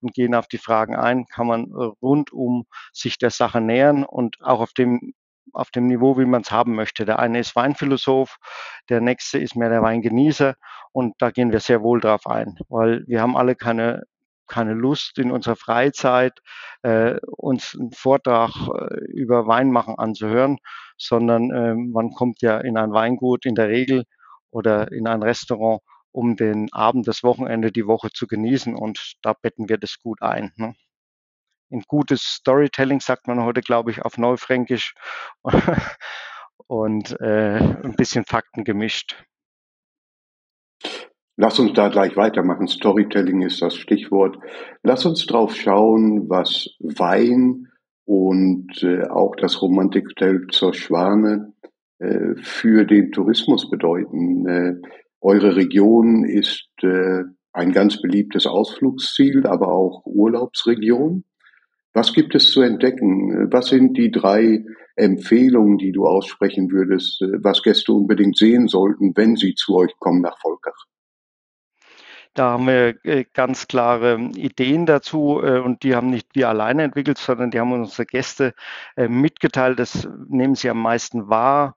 und 0.00 0.14
gehen 0.14 0.34
auf 0.34 0.48
die 0.48 0.58
Fragen 0.58 0.96
ein, 0.96 1.26
kann 1.26 1.46
man 1.46 1.72
rundum 2.02 2.66
sich 2.92 3.18
der 3.18 3.30
Sache 3.30 3.60
nähern 3.60 4.04
und 4.04 4.38
auch 4.40 4.60
auf 4.60 4.72
dem 4.72 5.12
auf 5.52 5.70
dem 5.70 5.86
Niveau, 5.86 6.18
wie 6.18 6.24
man 6.24 6.42
es 6.42 6.50
haben 6.50 6.74
möchte. 6.74 7.04
Der 7.04 7.20
eine 7.20 7.38
ist 7.38 7.54
Weinphilosoph, 7.54 8.38
der 8.88 9.00
nächste 9.00 9.38
ist 9.38 9.54
mehr 9.54 9.68
der 9.68 9.82
Weingenießer 9.82 10.56
und 10.90 11.14
da 11.18 11.30
gehen 11.30 11.52
wir 11.52 11.60
sehr 11.60 11.82
wohl 11.82 12.00
drauf 12.00 12.26
ein, 12.26 12.58
weil 12.68 13.04
wir 13.06 13.20
haben 13.20 13.36
alle 13.36 13.54
keine 13.54 14.02
keine 14.46 14.74
Lust 14.74 15.18
in 15.18 15.30
unserer 15.30 15.56
Freizeit 15.56 16.40
äh, 16.82 17.16
uns 17.36 17.76
einen 17.78 17.92
Vortrag 17.92 18.50
äh, 18.50 19.04
über 19.12 19.46
Weinmachen 19.46 19.98
anzuhören, 19.98 20.58
sondern 20.96 21.50
äh, 21.50 21.74
man 21.74 22.12
kommt 22.12 22.42
ja 22.42 22.58
in 22.58 22.76
ein 22.76 22.92
Weingut 22.92 23.46
in 23.46 23.54
der 23.54 23.68
Regel 23.68 24.04
oder 24.50 24.92
in 24.92 25.06
ein 25.06 25.22
Restaurant, 25.22 25.82
um 26.12 26.36
den 26.36 26.72
Abend, 26.72 27.08
das 27.08 27.22
Wochenende, 27.22 27.72
die 27.72 27.86
Woche 27.86 28.10
zu 28.12 28.26
genießen 28.26 28.74
und 28.76 29.14
da 29.22 29.32
betten 29.32 29.68
wir 29.68 29.78
das 29.78 29.98
gut 29.98 30.22
ein. 30.22 30.52
Ne? 30.56 30.74
In 31.70 31.82
gutes 31.88 32.22
Storytelling 32.22 33.00
sagt 33.00 33.26
man 33.26 33.42
heute, 33.42 33.60
glaube 33.60 33.90
ich, 33.90 34.02
auf 34.02 34.16
Neufränkisch 34.16 34.94
und 36.68 37.20
äh, 37.20 37.56
ein 37.56 37.96
bisschen 37.96 38.24
Fakten 38.24 38.64
gemischt. 38.64 39.16
Lass 41.36 41.58
uns 41.58 41.72
da 41.72 41.88
gleich 41.88 42.16
weitermachen. 42.16 42.68
Storytelling 42.68 43.42
ist 43.42 43.60
das 43.60 43.74
Stichwort. 43.74 44.38
Lass 44.82 45.04
uns 45.04 45.26
drauf 45.26 45.54
schauen, 45.56 46.28
was 46.28 46.68
Wein 46.78 47.68
und 48.04 48.82
äh, 48.82 49.08
auch 49.08 49.34
das 49.34 49.60
Romantikhotel 49.60 50.46
zur 50.50 50.74
Schwane 50.74 51.52
äh, 51.98 52.36
für 52.36 52.84
den 52.84 53.10
Tourismus 53.10 53.68
bedeuten. 53.68 54.46
Äh, 54.46 54.74
eure 55.20 55.56
Region 55.56 56.24
ist 56.24 56.68
äh, 56.82 57.24
ein 57.52 57.72
ganz 57.72 58.00
beliebtes 58.00 58.46
Ausflugsziel, 58.46 59.46
aber 59.46 59.68
auch 59.68 60.02
Urlaubsregion. 60.04 61.24
Was 61.94 62.12
gibt 62.12 62.34
es 62.34 62.50
zu 62.50 62.60
entdecken? 62.60 63.50
Was 63.52 63.68
sind 63.68 63.96
die 63.96 64.10
drei 64.10 64.64
Empfehlungen, 64.96 65.78
die 65.78 65.92
du 65.92 66.06
aussprechen 66.06 66.70
würdest, 66.70 67.22
äh, 67.22 67.42
was 67.42 67.64
Gäste 67.64 67.92
unbedingt 67.92 68.36
sehen 68.36 68.68
sollten, 68.68 69.16
wenn 69.16 69.34
sie 69.34 69.54
zu 69.56 69.74
euch 69.74 69.96
kommen 69.98 70.20
nach 70.20 70.38
Volkach? 70.40 70.86
Da 72.34 72.50
haben 72.50 72.66
wir 72.66 73.04
äh, 73.04 73.24
ganz 73.32 73.68
klare 73.68 74.18
Ideen 74.34 74.86
dazu 74.86 75.40
äh, 75.42 75.60
und 75.60 75.84
die 75.84 75.94
haben 75.94 76.10
nicht 76.10 76.34
wir 76.34 76.48
alleine 76.48 76.82
entwickelt, 76.82 77.18
sondern 77.18 77.50
die 77.52 77.60
haben 77.60 77.72
unsere 77.72 78.06
Gäste 78.06 78.54
äh, 78.96 79.08
mitgeteilt. 79.08 79.78
Das 79.78 80.08
nehmen 80.28 80.56
sie 80.56 80.68
am 80.68 80.80
meisten 80.82 81.28
wahr. 81.28 81.76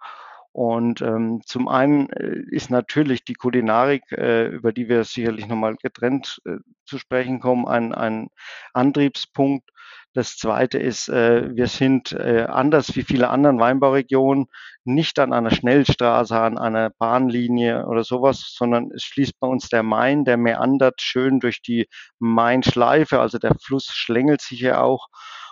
Und 0.51 1.01
ähm, 1.01 1.42
zum 1.46 1.68
einen 1.68 2.08
ist 2.08 2.70
natürlich 2.70 3.24
die 3.24 3.36
Kulinarik, 3.36 4.04
äh, 4.12 4.48
über 4.48 4.72
die 4.74 4.89
wir 4.89 5.04
sicherlich 5.04 5.48
nochmal 5.48 5.75
getrennt 5.75 6.42
äh, 6.46 6.58
zu 6.86 6.98
sprechen 6.98 7.39
kommen, 7.39 7.68
ein, 7.68 7.94
ein 7.94 8.30
Antriebspunkt. 8.74 9.70
Das 10.13 10.36
Zweite 10.36 10.80
ist, 10.80 11.10
äh, 11.10 11.56
wir 11.56 11.68
sind 11.68 12.12
äh, 12.13 12.46
anders 12.50 12.96
wie 12.96 13.04
viele 13.04 13.30
anderen 13.30 13.60
Weinbauregionen 13.60 14.48
nicht 14.84 15.20
an 15.20 15.32
einer 15.32 15.51
Schnellstraße, 15.51 16.36
an 16.36 16.58
einer 16.58 16.89
Bahnlinie 16.89 17.86
oder 17.86 18.04
sowas, 18.04 18.51
sondern 18.58 18.89
es 18.96 19.04
fließt 19.04 19.39
bei 19.39 19.48
uns 19.48 19.70
der 19.70 19.84
Main, 19.84 20.25
der 20.25 20.38
meandert 20.38 21.01
schön 21.01 21.39
durch 21.39 21.62
die 21.62 21.88
Mainschleife, 22.18 23.20
also 23.20 23.38
der 23.38 23.54
Fluss 23.62 23.94
schlängelt 23.94 24.42
sich 24.42 24.62
ja 24.62 24.82
auch 24.82 25.08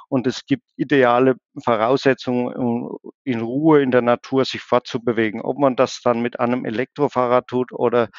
und 0.10 0.28
es 0.28 0.46
gibt 0.46 0.64
ideale 0.76 1.36
Voraussetzungen, 1.64 2.98
in 3.24 3.42
Ruhe 3.42 3.82
in 3.82 3.92
der 3.92 4.02
Natur 4.02 4.46
sich 4.46 4.62
fortzubewegen. 4.62 5.42
Ob 5.42 5.58
man 5.58 5.76
das 5.76 6.02
dann 6.02 6.22
mit 6.22 6.40
einem 6.40 6.66
Elektrofahrrad 6.66 7.48
tut 7.48 7.72
oder 7.72 8.10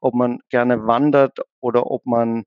ob 0.00 0.14
man 0.14 0.40
gerne 0.50 0.86
wandert 0.86 1.38
oder 1.60 1.90
ob 1.90 2.04
man 2.06 2.44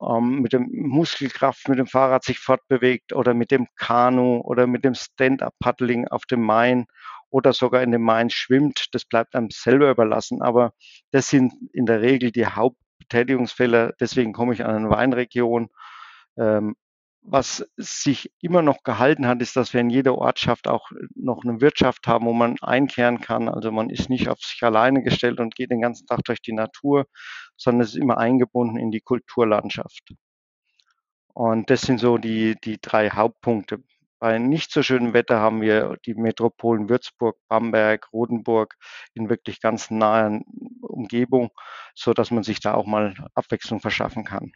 ähm, 0.00 0.40
mit 0.40 0.52
dem 0.52 0.68
Muskelkraft 0.72 1.68
mit 1.68 1.78
dem 1.78 1.86
Fahrrad 1.86 2.24
sich 2.24 2.38
fortbewegt 2.38 3.12
oder 3.12 3.34
mit 3.34 3.50
dem 3.50 3.66
Kanu 3.76 4.40
oder 4.40 4.66
mit 4.66 4.84
dem 4.84 4.94
Stand-up-Paddling 4.94 6.08
auf 6.08 6.24
dem 6.26 6.42
Main 6.42 6.86
oder 7.30 7.52
sogar 7.52 7.82
in 7.82 7.90
dem 7.90 8.02
Main 8.02 8.30
schwimmt, 8.30 8.86
das 8.92 9.04
bleibt 9.04 9.34
einem 9.34 9.50
selber 9.50 9.90
überlassen. 9.90 10.42
Aber 10.42 10.72
das 11.10 11.28
sind 11.28 11.52
in 11.72 11.86
der 11.86 12.00
Regel 12.00 12.32
die 12.32 12.46
Hauptbetätigungsfälle. 12.46 13.94
Deswegen 14.00 14.32
komme 14.32 14.54
ich 14.54 14.64
an 14.64 14.76
eine 14.76 14.90
Weinregion. 14.90 15.68
Ähm, 16.38 16.76
was 17.22 17.66
sich 17.76 18.32
immer 18.40 18.62
noch 18.62 18.82
gehalten 18.82 19.26
hat, 19.26 19.42
ist, 19.42 19.56
dass 19.56 19.74
wir 19.74 19.80
in 19.80 19.90
jeder 19.90 20.16
Ortschaft 20.16 20.66
auch 20.68 20.90
noch 21.14 21.44
eine 21.44 21.60
Wirtschaft 21.60 22.06
haben, 22.06 22.26
wo 22.26 22.32
man 22.32 22.56
einkehren 22.60 23.20
kann. 23.20 23.48
Also 23.48 23.70
man 23.70 23.90
ist 23.90 24.08
nicht 24.08 24.28
auf 24.28 24.40
sich 24.40 24.62
alleine 24.62 25.02
gestellt 25.02 25.40
und 25.40 25.54
geht 25.54 25.70
den 25.70 25.82
ganzen 25.82 26.06
Tag 26.06 26.24
durch 26.24 26.40
die 26.40 26.52
Natur, 26.54 27.06
sondern 27.56 27.82
es 27.82 27.90
ist 27.90 28.00
immer 28.00 28.18
eingebunden 28.18 28.78
in 28.78 28.90
die 28.90 29.00
Kulturlandschaft. 29.00 30.14
Und 31.34 31.70
das 31.70 31.82
sind 31.82 31.98
so 31.98 32.18
die, 32.18 32.56
die 32.64 32.78
drei 32.80 33.10
Hauptpunkte. 33.10 33.82
Bei 34.18 34.38
nicht 34.38 34.72
so 34.72 34.82
schönem 34.82 35.14
Wetter 35.14 35.38
haben 35.38 35.60
wir 35.60 35.96
die 36.04 36.14
Metropolen 36.14 36.88
Würzburg, 36.88 37.36
Bamberg, 37.48 38.12
Rodenburg 38.12 38.74
in 39.14 39.28
wirklich 39.28 39.60
ganz 39.60 39.90
naher 39.90 40.40
Umgebung, 40.80 41.50
so 41.94 42.12
dass 42.14 42.30
man 42.32 42.42
sich 42.42 42.60
da 42.60 42.74
auch 42.74 42.86
mal 42.86 43.14
Abwechslung 43.34 43.80
verschaffen 43.80 44.24
kann. 44.24 44.52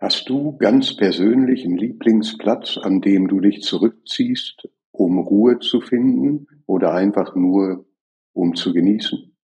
Hast 0.00 0.28
du 0.28 0.56
ganz 0.58 0.96
persönlich 0.96 1.64
einen 1.64 1.76
Lieblingsplatz, 1.76 2.78
an 2.78 3.00
dem 3.00 3.26
du 3.26 3.40
dich 3.40 3.62
zurückziehst, 3.62 4.68
um 4.92 5.18
Ruhe 5.18 5.58
zu 5.58 5.80
finden 5.80 6.46
oder 6.66 6.94
einfach 6.94 7.34
nur, 7.34 7.84
um 8.32 8.54
zu 8.54 8.72
genießen? 8.72 9.36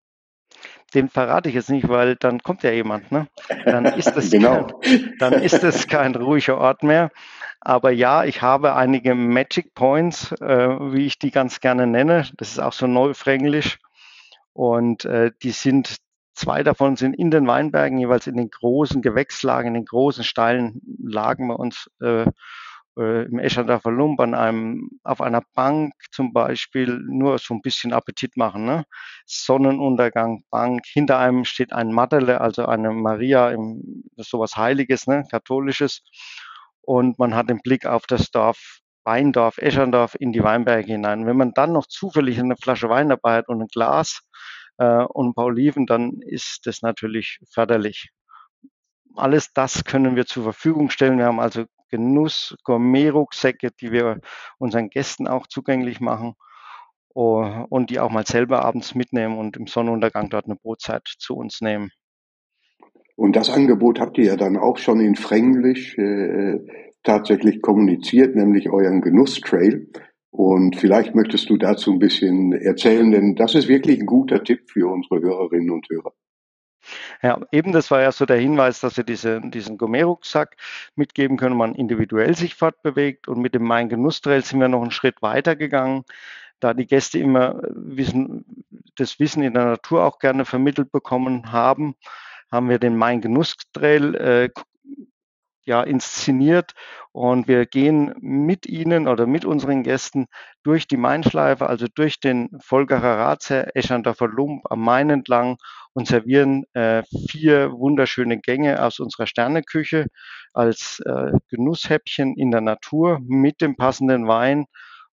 Den 0.95 1.09
verrate 1.09 1.49
ich 1.49 1.57
jetzt 1.57 1.71
nicht, 1.71 1.89
weil 1.89 2.15
dann 2.15 2.41
kommt 2.41 2.63
ja 2.63 2.71
jemand, 2.71 3.11
ne? 3.11 3.27
Dann 3.65 3.85
ist 3.85 4.07
es 4.17 4.31
genau. 4.31 4.67
kein, 4.79 5.15
dann 5.19 5.33
ist 5.33 5.65
es 5.65 5.89
kein 5.89 6.15
ruhiger 6.15 6.59
Ort 6.59 6.85
mehr. 6.85 7.11
Aber 7.61 7.91
ja, 7.91 8.25
ich 8.25 8.41
habe 8.41 8.77
einige 8.77 9.17
Magic 9.17 9.75
Points, 9.75 10.31
äh, 10.41 10.69
wie 10.93 11.07
ich 11.07 11.19
die 11.19 11.33
ganz 11.33 11.59
gerne 11.59 11.89
nenne. 11.89 12.29
Das 12.37 12.53
ist 12.53 12.61
auch 12.61 12.73
so 12.73 12.87
neufränglisch. 12.87 13.81
Und 14.53 15.05
äh, 15.05 15.33
die 15.43 15.51
sind 15.51 15.97
Zwei 16.35 16.63
davon 16.63 16.97
sind 16.97 17.15
in 17.15 17.31
den 17.31 17.47
Weinbergen, 17.47 17.99
jeweils 17.99 18.27
in 18.27 18.37
den 18.37 18.51
großen 18.51 19.03
Gewächslagen, 19.03 19.69
in 19.69 19.75
den 19.75 19.85
großen 19.85 20.25
steilen 20.25 20.81
Lagen 20.99 21.49
bei 21.49 21.55
uns 21.55 21.89
äh, 22.01 22.27
äh, 22.97 23.25
im 23.25 23.39
Escherdorfer 23.39 23.91
Lump 23.91 24.21
an 24.21 24.35
einem, 24.35 24.91
auf 25.03 25.21
einer 25.21 25.43
Bank 25.55 25.95
zum 26.11 26.33
Beispiel 26.33 26.99
nur 27.09 27.39
so 27.39 27.55
ein 27.55 27.63
bisschen 27.63 27.93
Appetit 27.93 28.37
machen. 28.37 28.65
Ne? 28.65 28.85
Sonnenuntergang, 29.27 30.45
Bank, 30.51 30.83
hinter 30.87 31.19
einem 31.19 31.45
steht 31.45 31.73
ein 31.73 31.93
Maddele, 31.93 32.41
also 32.41 32.67
eine 32.67 32.91
Maria, 32.91 33.51
im, 33.51 34.05
sowas 34.17 34.57
Heiliges, 34.57 35.07
ne? 35.07 35.25
katholisches. 35.31 36.03
Und 36.83 37.19
man 37.19 37.35
hat 37.35 37.49
den 37.49 37.61
Blick 37.61 37.87
auf 37.87 38.07
das 38.07 38.31
Dorf 38.31 38.81
Weindorf, 39.05 39.59
Escherdorf 39.59 40.17
in 40.19 40.33
die 40.33 40.43
Weinberge 40.43 40.93
hinein. 40.93 41.27
Wenn 41.27 41.37
man 41.37 41.53
dann 41.53 41.73
noch 41.73 41.87
zufällig 41.87 42.39
eine 42.39 42.57
Flasche 42.57 42.89
Wein 42.89 43.11
dabei 43.11 43.37
hat 43.37 43.49
und 43.49 43.61
ein 43.61 43.69
Glas, 43.69 44.23
äh, 44.79 45.05
und 45.05 45.29
ein 45.29 45.35
paar 45.35 45.47
Oliven, 45.47 45.87
dann 45.87 46.21
ist 46.23 46.61
das 46.65 46.83
natürlich 46.83 47.39
förderlich. 47.53 48.11
Alles 49.17 49.53
das 49.53 49.85
können 49.85 50.17
wir 50.17 50.27
zur 50.27 50.43
Verfügung 50.43 50.91
stellen. 50.91 51.19
Wir 51.19 51.27
haben 51.27 51.41
also 51.41 51.65
Genuss, 51.91 52.57
Gourmet-Rucksäcke, 52.65 53.71
die 53.81 53.93
wir 53.93 54.21
unseren 54.59 54.91
Gästen 54.91 55.29
auch 55.29 55.47
zugänglich 55.47 56.01
machen 56.01 56.35
oh, 57.15 57.65
und 57.69 57.91
die 57.91 58.01
auch 58.01 58.11
mal 58.11 58.27
selber 58.27 58.65
abends 58.65 58.95
mitnehmen 58.95 59.39
und 59.39 59.57
im 59.57 59.67
Sonnenuntergang 59.67 60.31
dort 60.31 60.47
eine 60.47 60.57
Brotzeit 60.57 61.07
zu 61.19 61.37
uns 61.37 61.61
nehmen. 61.61 61.91
Und 63.17 63.37
das 63.37 63.49
Angebot 63.49 64.01
habt 64.01 64.19
ihr 64.19 64.25
ja 64.25 64.37
dann 64.37 64.57
auch 64.57 64.79
schon 64.79 65.01
in 65.01 65.15
Fränglisch 65.15 65.97
äh, 65.99 66.59
tatsächlich 67.05 67.63
kommuniziert, 67.63 68.35
nämlich 68.35 68.71
euren 68.71 69.01
Genusstrail. 69.01 69.89
Und 70.37 70.75
vielleicht 70.75 71.15
möchtest 71.15 71.49
du 71.49 71.57
dazu 71.57 71.93
ein 71.93 72.01
bisschen 72.01 72.55
erzählen, 72.55 73.13
denn 73.13 73.37
das 73.37 73.55
ist 73.55 73.69
wirklich 73.69 74.01
ein 74.01 74.07
guter 74.07 74.43
Tipp 74.43 74.69
für 74.69 74.91
unsere 74.91 75.21
Hörerinnen 75.21 75.71
und 75.71 75.89
Hörer. 75.89 76.13
Ja, 77.23 77.41
eben 77.53 77.71
das 77.71 77.93
war 77.93 78.03
ja 78.03 78.11
so 78.11 78.27
der 78.27 78.39
Hinweis, 78.39 78.81
dass 78.81 78.97
wir 78.97 79.05
diese, 79.05 79.41
diesen 79.41 79.79
Gourmet-Rucksack 79.79 80.57
mitgeben 80.97 81.37
können, 81.37 81.57
man 81.57 81.77
individuell 81.77 82.35
sich 82.35 82.57
fortbewegt. 82.57 83.29
Und 83.29 83.43
mit 83.43 83.55
dem 83.55 83.63
Mein 83.63 83.89
Genusstrail 83.89 84.43
sind 84.43 84.59
wir 84.59 84.67
noch 84.67 84.83
einen 84.83 84.91
Schritt 84.91 85.23
weiter 85.23 85.55
gegangen, 85.55 86.03
da 86.59 86.75
die 86.75 86.87
Gäste 86.87 87.21
immer 87.21 87.61
wissen, 87.71 88.65
das 88.97 89.21
Wissen 89.21 89.45
in 89.45 89.55
der 89.55 89.67
Natur 89.67 90.03
auch 90.03 90.19
gerne 90.19 90.45
vermittelt 90.45 90.91
bekommen 90.91 91.53
haben, 91.53 91.95
haben 92.51 92.69
wir 92.69 92.81
den 92.81 92.97
Mein 92.97 93.21
Genusstrail 93.21 94.17
äh, 94.17 94.49
ja, 95.65 95.83
inszeniert 95.83 96.73
und 97.13 97.49
wir 97.49 97.67
gehen 97.67 98.15
mit 98.21 98.67
Ihnen 98.67 99.09
oder 99.09 99.27
mit 99.27 99.45
unseren 99.45 99.83
Gästen 99.83 100.27
durch 100.63 100.87
die 100.87 100.97
Mainschleife, 100.97 101.67
also 101.69 101.87
durch 101.93 102.21
den 102.21 102.51
Volgacher 102.61 103.19
Ratsherr 103.19 103.75
Eschandorfer 103.75 104.29
Lump 104.29 104.65
am 104.71 104.81
Main 104.81 105.11
entlang 105.11 105.57
und 105.93 106.07
servieren 106.07 106.65
äh, 106.75 107.03
vier 107.29 107.73
wunderschöne 107.73 108.41
Gänge 108.41 108.83
aus 108.83 109.01
unserer 109.01 109.27
Sterneküche 109.27 110.07
als 110.53 111.01
äh, 111.07 111.33
Genusshäppchen 111.49 112.37
in 112.37 112.51
der 112.51 112.61
Natur 112.61 113.21
mit 113.23 113.61
dem 113.61 113.77
passenden 113.77 114.27
Wein 114.29 114.67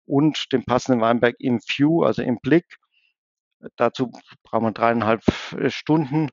und 0.05 0.51
dem 0.51 0.65
passenden 0.65 1.01
Weinberg 1.01 1.35
im 1.39 1.59
View, 1.59 2.03
also 2.03 2.21
im 2.23 2.39
Blick. 2.41 2.65
dazu 3.77 4.11
brauchen 4.43 4.65
wir 4.65 4.71
dreieinhalb 4.71 5.23
Stunden 5.67 6.29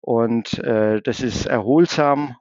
und 0.00 0.58
äh, 0.60 1.02
das 1.02 1.20
ist 1.20 1.46
erholsam 1.46 2.36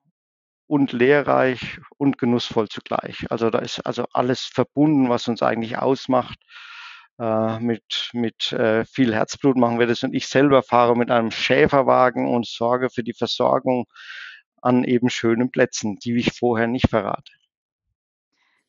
und 0.69 0.91
lehrreich 0.91 1.79
und 1.97 2.19
genussvoll 2.19 2.69
zugleich. 2.69 3.25
Also 3.31 3.49
da 3.49 3.57
ist 3.59 3.79
also 3.87 4.05
alles 4.13 4.45
verbunden, 4.45 5.09
was 5.09 5.27
uns 5.27 5.41
eigentlich 5.41 5.79
ausmacht. 5.79 6.37
Äh, 7.19 7.59
mit 7.59 8.11
mit 8.13 8.53
äh, 8.53 8.85
viel 8.85 9.13
Herzblut 9.15 9.57
machen 9.57 9.79
wir 9.79 9.87
das 9.87 10.03
und 10.03 10.13
ich 10.13 10.27
selber 10.27 10.61
fahre 10.63 10.95
mit 10.95 11.09
einem 11.11 11.31
Schäferwagen 11.31 12.27
und 12.27 12.45
sorge 12.45 12.89
für 12.91 13.03
die 13.03 13.15
Versorgung 13.15 13.85
an 14.61 14.83
eben 14.83 15.09
schönen 15.09 15.51
Plätzen, 15.51 15.97
die 15.97 16.15
ich 16.17 16.33
vorher 16.37 16.67
nicht 16.67 16.89
verrate. 16.89 17.38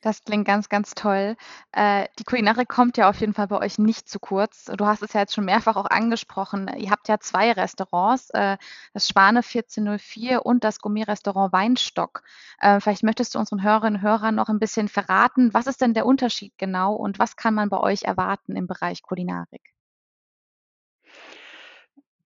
Das 0.03 0.25
klingt 0.25 0.47
ganz, 0.47 0.71
ganz 0.71 0.95
toll. 0.95 1.37
Äh, 1.73 2.07
die 2.19 2.25
Kulinarik 2.25 2.69
kommt 2.69 2.97
ja 2.97 3.11
auf 3.11 3.21
jeden 3.21 3.35
Fall 3.35 3.49
bei 3.49 3.59
euch 3.59 3.79
nicht 3.79 4.09
zu 4.09 4.19
kurz. 4.19 4.65
Du 4.65 4.87
hast 4.87 5.03
es 5.03 5.13
ja 5.13 5.21
jetzt 5.21 5.35
schon 5.35 5.45
mehrfach 5.45 5.77
auch 5.77 5.87
angesprochen. 5.87 6.71
Ihr 6.79 6.91
habt 6.91 7.09
ja 7.09 7.21
zwei 7.21 7.53
Restaurants, 7.53 8.31
äh, 8.31 8.57
das 8.95 9.09
Schwane 9.09 9.43
1404 9.43 10.47
und 10.47 10.65
das 10.65 10.81
Gourmet-Restaurant 10.81 11.53
Weinstock. 11.53 12.23
Äh, 12.61 12.81
vielleicht 12.81 13.03
möchtest 13.03 13.35
du 13.35 13.39
unseren 13.39 13.63
Hörerinnen 13.63 13.97
und 13.97 14.03
Hörern 14.03 14.35
noch 14.35 14.49
ein 14.49 14.59
bisschen 14.59 14.89
verraten, 14.89 15.53
was 15.53 15.67
ist 15.67 15.83
denn 15.83 15.93
der 15.93 16.07
Unterschied 16.07 16.55
genau 16.57 16.95
und 16.95 17.19
was 17.19 17.37
kann 17.37 17.55
man 17.55 17.69
bei 17.69 17.79
euch 17.79 18.05
erwarten 18.05 18.57
im 18.57 18.67
Bereich 18.67 19.03
Kulinarik? 19.03 19.75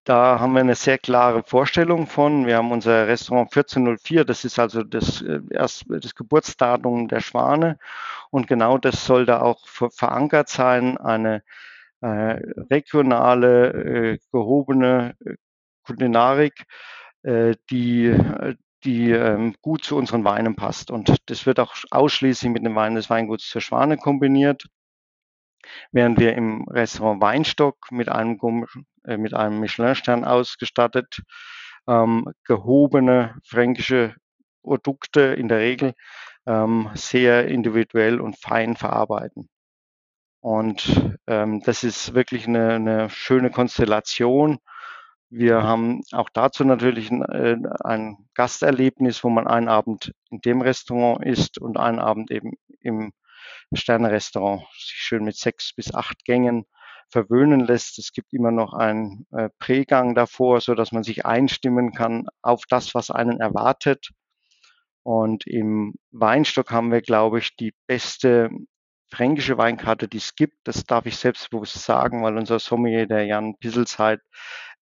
Da 0.05 0.39
haben 0.39 0.53
wir 0.53 0.59
eine 0.59 0.75
sehr 0.75 0.99
klare 0.99 1.41
Vorstellung 1.43 2.05
von. 2.05 2.45
Wir 2.45 2.57
haben 2.57 2.71
unser 2.71 3.07
Restaurant 3.07 3.51
1404, 3.51 4.23
das 4.23 4.45
ist 4.45 4.59
also 4.59 4.83
das, 4.83 5.21
äh, 5.23 5.39
erst 5.49 5.85
das 5.89 6.13
Geburtsdatum 6.13 7.07
der 7.07 7.21
Schwane. 7.21 7.79
Und 8.29 8.47
genau 8.47 8.77
das 8.77 9.03
soll 9.05 9.25
da 9.25 9.41
auch 9.41 9.67
verankert 9.67 10.47
sein, 10.49 10.97
eine 10.97 11.41
äh, 12.01 12.07
regionale, 12.69 14.13
äh, 14.13 14.19
gehobene 14.31 15.15
äh, 15.25 15.35
Kulinarik, 15.83 16.65
äh, 17.23 17.55
die, 17.71 18.15
die 18.83 19.11
ähm, 19.11 19.55
gut 19.61 19.83
zu 19.85 19.97
unseren 19.97 20.23
Weinen 20.23 20.55
passt. 20.55 20.91
Und 20.91 21.17
das 21.27 21.47
wird 21.47 21.59
auch 21.59 21.75
ausschließlich 21.89 22.51
mit 22.51 22.63
dem 22.63 22.75
Wein 22.75 22.93
des 22.95 23.09
Weinguts 23.09 23.49
zur 23.49 23.61
Schwane 23.61 23.97
kombiniert 23.97 24.67
während 25.91 26.19
wir 26.19 26.35
im 26.35 26.67
Restaurant 26.69 27.21
Weinstock 27.21 27.91
mit 27.91 28.09
einem, 28.09 28.65
äh, 29.05 29.17
mit 29.17 29.33
einem 29.33 29.59
Michelin-Stern 29.59 30.25
ausgestattet 30.25 31.21
ähm, 31.87 32.31
gehobene 32.43 33.35
fränkische 33.43 34.15
Produkte 34.63 35.21
in 35.21 35.47
der 35.47 35.59
Regel 35.59 35.93
ähm, 36.47 36.89
sehr 36.93 37.47
individuell 37.47 38.19
und 38.19 38.37
fein 38.39 38.75
verarbeiten. 38.75 39.49
Und 40.41 41.17
ähm, 41.27 41.61
das 41.65 41.83
ist 41.83 42.13
wirklich 42.13 42.47
eine, 42.47 42.73
eine 42.73 43.09
schöne 43.09 43.49
Konstellation. 43.49 44.59
Wir 45.29 45.63
haben 45.63 46.01
auch 46.11 46.29
dazu 46.31 46.63
natürlich 46.63 47.09
ein, 47.09 47.23
äh, 47.23 47.57
ein 47.83 48.17
Gasterlebnis, 48.35 49.23
wo 49.23 49.29
man 49.29 49.47
einen 49.47 49.69
Abend 49.69 50.13
in 50.29 50.41
dem 50.41 50.61
Restaurant 50.61 51.25
isst 51.25 51.57
und 51.57 51.77
einen 51.77 51.99
Abend 51.99 52.29
eben 52.29 52.53
im 52.79 53.11
Sterne-Restaurant 53.75 54.61
sich 54.73 54.97
schön 54.97 55.23
mit 55.23 55.35
sechs 55.35 55.73
bis 55.73 55.93
acht 55.93 56.23
Gängen 56.25 56.65
verwöhnen 57.09 57.61
lässt. 57.61 57.99
Es 57.99 58.11
gibt 58.11 58.33
immer 58.33 58.51
noch 58.51 58.73
einen 58.73 59.27
äh, 59.31 59.49
Prägang 59.59 60.15
davor, 60.15 60.61
so 60.61 60.75
dass 60.75 60.91
man 60.91 61.03
sich 61.03 61.25
einstimmen 61.25 61.93
kann 61.93 62.27
auf 62.41 62.63
das, 62.69 62.95
was 62.95 63.11
einen 63.11 63.39
erwartet. 63.39 64.09
Und 65.03 65.45
im 65.45 65.93
Weinstock 66.11 66.71
haben 66.71 66.91
wir, 66.91 67.01
glaube 67.01 67.39
ich, 67.39 67.55
die 67.55 67.73
beste 67.87 68.49
fränkische 69.11 69.57
Weinkarte, 69.57 70.07
die 70.07 70.17
es 70.17 70.35
gibt. 70.35 70.57
Das 70.63 70.83
darf 70.83 71.05
ich 71.05 71.17
selbstbewusst 71.17 71.75
sagen, 71.75 72.23
weil 72.23 72.37
unser 72.37 72.59
Sommelier, 72.59 73.05
der 73.07 73.25
Jan 73.25 73.55
Pisselzeit, 73.57 74.19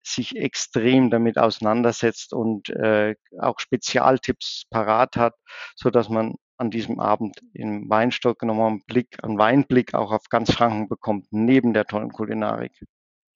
sich 0.04 0.36
extrem 0.36 1.10
damit 1.10 1.38
auseinandersetzt 1.38 2.34
und 2.34 2.70
äh, 2.70 3.16
auch 3.40 3.60
Spezialtipps 3.60 4.64
parat 4.70 5.16
hat, 5.16 5.36
so 5.76 5.90
dass 5.90 6.10
man 6.10 6.36
an 6.60 6.72
diesem 6.72 7.00
Abend 7.00 7.42
im 7.54 7.90
Weinstock 7.90 8.44
nochmal 8.44 8.68
einen 8.68 8.84
Blick, 8.84 9.24
einen 9.24 9.38
Weinblick 9.38 9.94
auch 9.94 10.12
auf 10.12 10.30
ganz 10.30 10.52
Franken 10.52 10.90
bekommt, 10.90 11.28
neben 11.32 11.74
der 11.74 11.86
tollen 11.86 12.12
Kulinarik. 12.12 12.74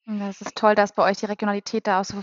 Das 0.06 0.42
ist 0.42 0.56
toll, 0.56 0.76
dass 0.76 0.94
bei 0.94 1.10
euch 1.10 1.18
die 1.18 1.28
Regionalität 1.28 1.88
da 1.88 2.02
auch 2.02 2.06
so, 2.06 2.22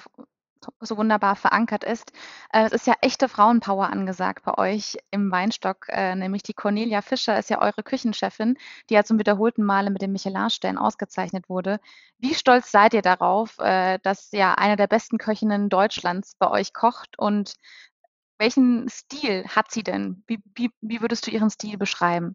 so 0.81 0.99
wunderbar 0.99 1.37
verankert 1.37 1.83
ist. 1.85 2.13
Äh, 2.53 2.65
es 2.65 2.73
ist 2.73 2.87
ja 2.87 2.95
echte 3.01 3.31
Frauenpower 3.31 3.89
angesagt 3.89 4.45
bei 4.45 4.59
euch 4.59 4.99
im 5.11 5.31
Weinstock, 5.33 5.87
äh, 5.89 6.15
nämlich 6.15 6.43
die 6.43 6.53
Cornelia 6.53 7.01
Fischer 7.01 7.39
ist 7.39 7.49
ja 7.49 7.63
eure 7.63 7.83
Küchenchefin, 7.83 8.59
die 8.91 8.95
ja 8.95 9.03
zum 9.03 9.19
wiederholten 9.19 9.65
Male 9.65 9.91
mit 9.91 10.03
dem 10.03 10.13
Michelin-Stern 10.13 10.77
ausgezeichnet 10.77 11.49
wurde. 11.49 11.81
Wie 12.19 12.35
stolz 12.35 12.71
seid 12.71 12.93
ihr 12.93 13.03
darauf, 13.03 13.59
äh, 13.59 13.99
dass 14.03 14.31
ja 14.33 14.53
eine 14.53 14.77
der 14.77 14.87
besten 14.87 15.17
Köchinnen 15.17 15.71
Deutschlands 15.71 16.35
bei 16.39 16.51
euch 16.51 16.75
kocht 16.75 17.19
und 17.19 17.55
welchen 18.41 18.89
Stil 18.89 19.47
hat 19.47 19.71
sie 19.71 19.83
denn? 19.83 20.25
Wie, 20.27 20.41
wie, 20.55 20.71
wie 20.81 21.01
würdest 21.01 21.27
du 21.27 21.31
ihren 21.31 21.51
Stil 21.51 21.77
beschreiben? 21.79 22.35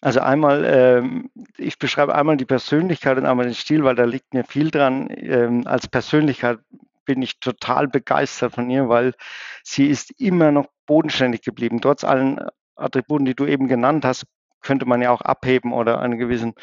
Also 0.00 0.20
einmal, 0.20 0.64
ähm, 0.66 1.30
ich 1.56 1.78
beschreibe 1.78 2.14
einmal 2.14 2.36
die 2.36 2.44
Persönlichkeit 2.44 3.16
und 3.16 3.24
einmal 3.24 3.46
den 3.46 3.54
Stil, 3.54 3.84
weil 3.84 3.94
da 3.94 4.04
liegt 4.04 4.34
mir 4.34 4.44
viel 4.44 4.70
dran. 4.70 5.08
Ähm, 5.10 5.66
als 5.66 5.88
Persönlichkeit 5.88 6.58
bin 7.06 7.22
ich 7.22 7.40
total 7.40 7.88
begeistert 7.88 8.54
von 8.54 8.68
ihr, 8.68 8.90
weil 8.90 9.14
sie 9.62 9.86
ist 9.86 10.10
immer 10.20 10.52
noch 10.52 10.66
bodenständig 10.86 11.42
geblieben. 11.42 11.80
Trotz 11.80 12.04
allen 12.04 12.38
Attributen, 12.76 13.24
die 13.24 13.34
du 13.34 13.46
eben 13.46 13.66
genannt 13.66 14.04
hast, 14.04 14.26
könnte 14.64 14.86
man 14.86 15.00
ja 15.00 15.10
auch 15.10 15.20
abheben 15.20 15.72
oder 15.72 16.00
einen 16.00 16.18
gewissen 16.18 16.54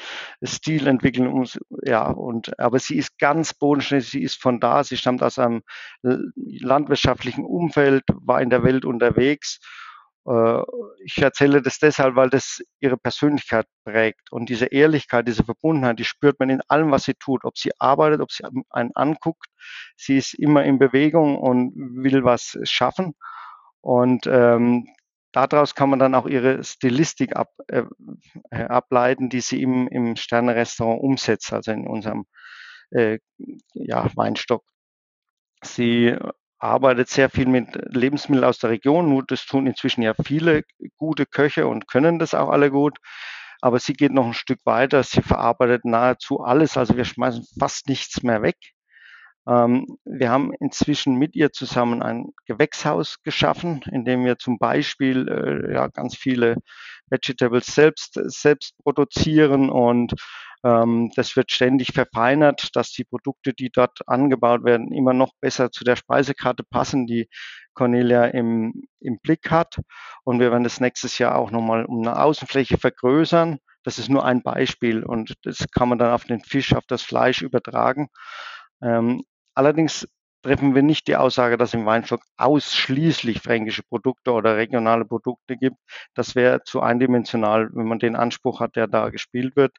Stil 0.44 0.88
entwickeln. 0.88 1.28
Um, 1.28 1.46
ja, 1.84 2.10
und, 2.10 2.60
aber 2.60 2.80
sie 2.80 2.98
ist 2.98 3.18
ganz 3.18 3.54
bodenständig, 3.54 4.10
sie 4.10 4.24
ist 4.24 4.42
von 4.42 4.60
da, 4.60 4.84
sie 4.84 4.98
stammt 4.98 5.24
aus 5.24 5.40
einem 5.40 5.62
landwirtschaftlichen 6.02 7.46
Umfeld, 7.46 8.04
war 8.08 8.42
in 8.42 8.50
der 8.50 8.64
Welt 8.64 8.84
unterwegs. 8.84 9.60
Äh, 10.28 10.62
ich 11.04 11.22
erzähle 11.22 11.62
das 11.62 11.80
deshalb, 11.80 12.16
weil 12.16 12.30
das 12.30 12.62
ihre 12.80 12.98
Persönlichkeit 12.98 13.68
prägt. 13.86 14.32
Und 14.32 14.50
diese 14.50 14.66
Ehrlichkeit, 14.66 15.28
diese 15.28 15.44
Verbundenheit, 15.44 16.00
die 16.00 16.06
spürt 16.06 16.40
man 16.40 16.50
in 16.50 16.62
allem, 16.68 16.92
was 16.92 17.04
sie 17.04 17.14
tut. 17.16 17.46
Ob 17.46 17.58
sie 17.58 17.72
arbeitet, 17.80 18.22
ob 18.22 18.32
sie 18.32 18.44
einen 18.70 18.92
anguckt. 18.96 19.48
Sie 19.96 20.18
ist 20.18 20.34
immer 20.34 20.64
in 20.64 20.80
Bewegung 20.80 21.38
und 21.38 21.74
will 21.76 22.24
was 22.24 22.58
schaffen. 22.64 23.14
Und 23.82 24.28
ähm, 24.28 24.88
daraus 25.32 25.76
kann 25.76 25.89
man 25.89 26.00
dann 26.00 26.15
auch 26.15 26.28
ihre 26.28 26.63
Stilistik 26.63 27.36
ab, 27.36 27.50
äh, 27.67 27.84
äh, 28.52 28.63
ableiten, 28.63 29.30
die 29.30 29.41
sie 29.41 29.62
im, 29.62 29.88
im 29.88 30.15
Sterne-Restaurant 30.15 31.02
umsetzt, 31.02 31.54
also 31.54 31.72
in 31.72 31.88
unserem 31.88 32.26
äh, 32.91 33.20
ja, 33.74 34.10
Weinstock. 34.15 34.63
Sie 35.63 36.15
arbeitet 36.60 37.10
sehr 37.10 37.30
viel 37.30 37.48
mit 37.48 37.67
Lebensmitteln 37.94 38.46
aus 38.46 38.60
der 38.60 38.70
Region. 38.70 39.10
Nur 39.10 39.24
das 39.26 39.46
tun 39.46 39.67
inzwischen 39.67 40.02
ja 40.02 40.13
viele 40.24 40.63
gute 40.98 41.26
Köche 41.26 41.67
und 41.67 41.88
können 41.88 42.20
das 42.20 42.34
auch 42.34 42.50
alle 42.50 42.72
gut. 42.72 42.98
Aber 43.62 43.80
sie 43.80 43.94
geht 43.94 44.12
noch 44.12 44.26
ein 44.26 44.34
Stück 44.34 44.60
weiter. 44.65 45.04
Sie 45.04 45.22
verarbeitet 45.22 45.86
nahezu 45.86 46.39
alles. 46.41 46.78
Also 46.78 46.98
wir 46.98 47.06
schmeißen 47.06 47.46
fast 47.60 47.88
nichts 47.88 48.24
mehr 48.24 48.41
weg. 48.41 48.58
Ähm, 49.52 49.98
wir 50.06 50.30
haben 50.30 50.54
inzwischen 50.60 51.16
mit 51.16 51.36
ihr 51.36 51.52
zusammen 51.52 52.02
ein 52.02 52.32
Gewächshaus 52.46 53.22
geschaffen, 53.24 53.82
in 53.92 54.06
dem 54.06 54.24
wir 54.24 54.38
zum 54.38 54.58
Beispiel 54.58 55.28
äh, 55.28 55.74
ja, 55.74 55.88
ganz 55.88 56.16
viele 56.16 56.58
Vegetables 57.10 57.66
selbst, 57.68 58.14
selbst 58.26 58.78
produzieren 58.84 59.70
und 59.70 60.14
ähm, 60.64 61.12
das 61.16 61.36
wird 61.36 61.52
ständig 61.52 61.92
verfeinert, 61.94 62.70
dass 62.76 62.92
die 62.92 63.04
Produkte, 63.04 63.54
die 63.54 63.70
dort 63.72 64.08
angebaut 64.08 64.64
werden, 64.64 64.94
immer 64.94 65.14
noch 65.14 65.34
besser 65.42 65.72
zu 65.72 65.84
der 65.84 65.96
Speisekarte 65.98 66.64
passen, 66.64 67.08
die 67.08 67.28
Cornelia 67.74 68.26
im, 68.26 68.84
im 69.00 69.20
Blick 69.20 69.50
hat. 69.52 69.80
Und 70.24 70.40
wir 70.40 70.52
werden 70.52 70.64
das 70.64 70.80
nächstes 70.80 71.18
Jahr 71.18 71.36
auch 71.36 71.52
nochmal 71.52 71.86
um 71.86 72.02
eine 72.02 72.22
Außenfläche 72.22 72.78
vergrößern. 72.78 73.58
Das 73.84 73.98
ist 73.98 74.10
nur 74.10 74.24
ein 74.24 74.44
Beispiel 74.44 75.04
und 75.04 75.34
das 75.44 75.66
kann 75.72 75.90
man 75.90 75.98
dann 75.98 76.12
auf 76.12 76.26
den 76.26 76.42
Fisch, 76.42 76.76
auf 76.76 76.86
das 76.88 77.02
Fleisch 77.02 77.42
übertragen. 77.42 78.10
Ähm, 78.84 79.24
allerdings 79.54 80.08
treffen 80.42 80.74
wir 80.74 80.82
nicht 80.82 81.08
die 81.08 81.16
Aussage, 81.16 81.58
dass 81.58 81.74
im 81.74 81.86
Weinstock 81.86 82.22
ausschließlich 82.38 83.42
fränkische 83.42 83.84
Produkte 83.84 84.32
oder 84.32 84.58
regionale 84.58 85.06
Produkte 85.06 85.56
gibt. 85.56 85.78
Das 86.16 86.36
wäre 86.36 86.64
zu 86.64 86.82
eindimensional, 86.82 87.70
wenn 87.74 87.88
man 87.88 88.00
den 88.00 88.16
Anspruch 88.16 88.60
hat, 88.60 88.76
der 88.76 88.88
da 88.88 89.10
gespielt 89.10 89.56
wird 89.56 89.76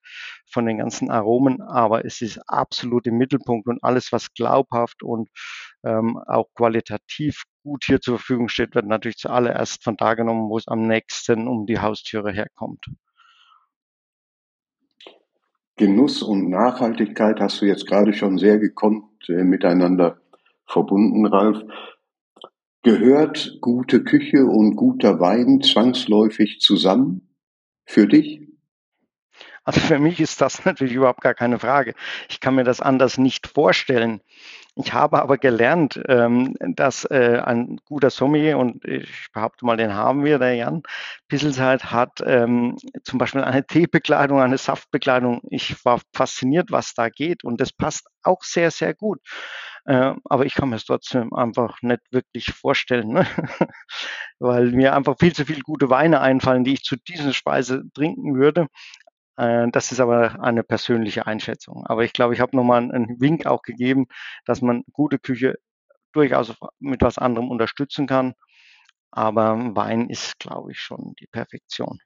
von 0.50 0.66
den 0.66 0.78
ganzen 0.78 1.10
Aromen. 1.10 1.60
Aber 1.60 2.04
es 2.04 2.20
ist 2.20 2.38
absolut 2.48 3.06
im 3.06 3.18
Mittelpunkt 3.18 3.66
und 3.66 3.82
alles, 3.82 4.12
was 4.12 4.32
glaubhaft 4.34 5.02
und 5.02 5.28
ähm, 5.84 6.18
auch 6.26 6.46
qualitativ 6.54 7.42
gut 7.64 7.84
hier 7.84 8.00
zur 8.00 8.18
Verfügung 8.18 8.48
steht, 8.48 8.74
wird 8.74 8.86
natürlich 8.86 9.16
zuallererst 9.16 9.82
von 9.82 9.96
da 9.96 10.14
genommen, 10.14 10.48
wo 10.48 10.58
es 10.58 10.68
am 10.68 10.86
nächsten 10.86 11.48
um 11.48 11.66
die 11.66 11.80
Haustüre 11.80 12.32
herkommt. 12.32 12.84
Genuss 15.76 16.22
und 16.22 16.50
Nachhaltigkeit 16.50 17.40
hast 17.40 17.60
du 17.60 17.64
jetzt 17.64 17.86
gerade 17.86 18.12
schon 18.12 18.38
sehr 18.38 18.58
gekonnt 18.58 19.11
äh, 19.28 19.44
miteinander 19.44 20.20
verbunden, 20.66 21.26
Ralf. 21.26 21.58
Gehört 22.82 23.58
gute 23.60 24.02
Küche 24.02 24.44
und 24.44 24.76
guter 24.76 25.20
Wein 25.20 25.60
zwangsläufig 25.60 26.60
zusammen 26.60 27.28
für 27.84 28.08
dich? 28.08 28.40
Also 29.64 29.80
für 29.80 29.98
mich 29.98 30.20
ist 30.20 30.40
das 30.40 30.64
natürlich 30.64 30.94
überhaupt 30.94 31.20
gar 31.20 31.34
keine 31.34 31.58
Frage. 31.58 31.94
Ich 32.28 32.40
kann 32.40 32.54
mir 32.54 32.64
das 32.64 32.80
anders 32.80 33.18
nicht 33.18 33.46
vorstellen. 33.46 34.20
Ich 34.74 34.94
habe 34.94 35.20
aber 35.20 35.36
gelernt, 35.36 36.00
ähm, 36.08 36.54
dass 36.60 37.04
äh, 37.04 37.38
ein 37.44 37.76
guter 37.84 38.08
Sommelier, 38.08 38.56
und 38.56 38.82
ich 38.86 39.26
behaupte 39.34 39.66
mal, 39.66 39.76
den 39.76 39.92
haben 39.92 40.24
wir, 40.24 40.38
der 40.38 40.54
Jan 40.54 40.82
Pisselzeit, 41.28 41.90
hat 41.92 42.22
ähm, 42.24 42.76
zum 43.04 43.18
Beispiel 43.18 43.42
eine 43.42 43.66
Teebekleidung, 43.66 44.40
eine 44.40 44.56
Saftbekleidung. 44.56 45.42
Ich 45.50 45.84
war 45.84 46.00
fasziniert, 46.14 46.70
was 46.70 46.94
da 46.94 47.10
geht 47.10 47.44
und 47.44 47.60
das 47.60 47.70
passt 47.72 48.06
auch 48.22 48.42
sehr, 48.42 48.70
sehr 48.70 48.94
gut. 48.94 49.20
Äh, 49.84 50.14
aber 50.24 50.46
ich 50.46 50.54
kann 50.54 50.68
mir 50.70 50.76
es 50.76 50.84
trotzdem 50.86 51.34
einfach 51.34 51.82
nicht 51.82 52.00
wirklich 52.10 52.46
vorstellen, 52.52 53.08
ne? 53.08 53.26
weil 54.38 54.70
mir 54.72 54.94
einfach 54.94 55.16
viel 55.18 55.32
zu 55.34 55.44
viele 55.44 55.60
gute 55.62 55.90
Weine 55.90 56.20
einfallen, 56.20 56.64
die 56.64 56.74
ich 56.74 56.82
zu 56.84 56.96
dieser 56.96 57.32
Speise 57.32 57.82
trinken 57.94 58.36
würde. 58.36 58.68
Äh, 59.36 59.68
das 59.72 59.92
ist 59.92 60.00
aber 60.00 60.42
eine 60.42 60.62
persönliche 60.62 61.26
Einschätzung. 61.26 61.86
Aber 61.86 62.04
ich 62.04 62.12
glaube, 62.12 62.34
ich 62.34 62.40
habe 62.40 62.56
nochmal 62.56 62.78
einen 62.78 63.20
Wink 63.20 63.46
auch 63.46 63.62
gegeben, 63.62 64.06
dass 64.44 64.62
man 64.62 64.84
gute 64.92 65.18
Küche 65.18 65.56
durchaus 66.12 66.54
mit 66.78 67.02
was 67.02 67.18
anderem 67.18 67.50
unterstützen 67.50 68.06
kann. 68.06 68.34
Aber 69.10 69.56
Wein 69.74 70.08
ist, 70.08 70.38
glaube 70.38 70.72
ich, 70.72 70.78
schon 70.78 71.14
die 71.20 71.26
Perfektion. 71.26 71.98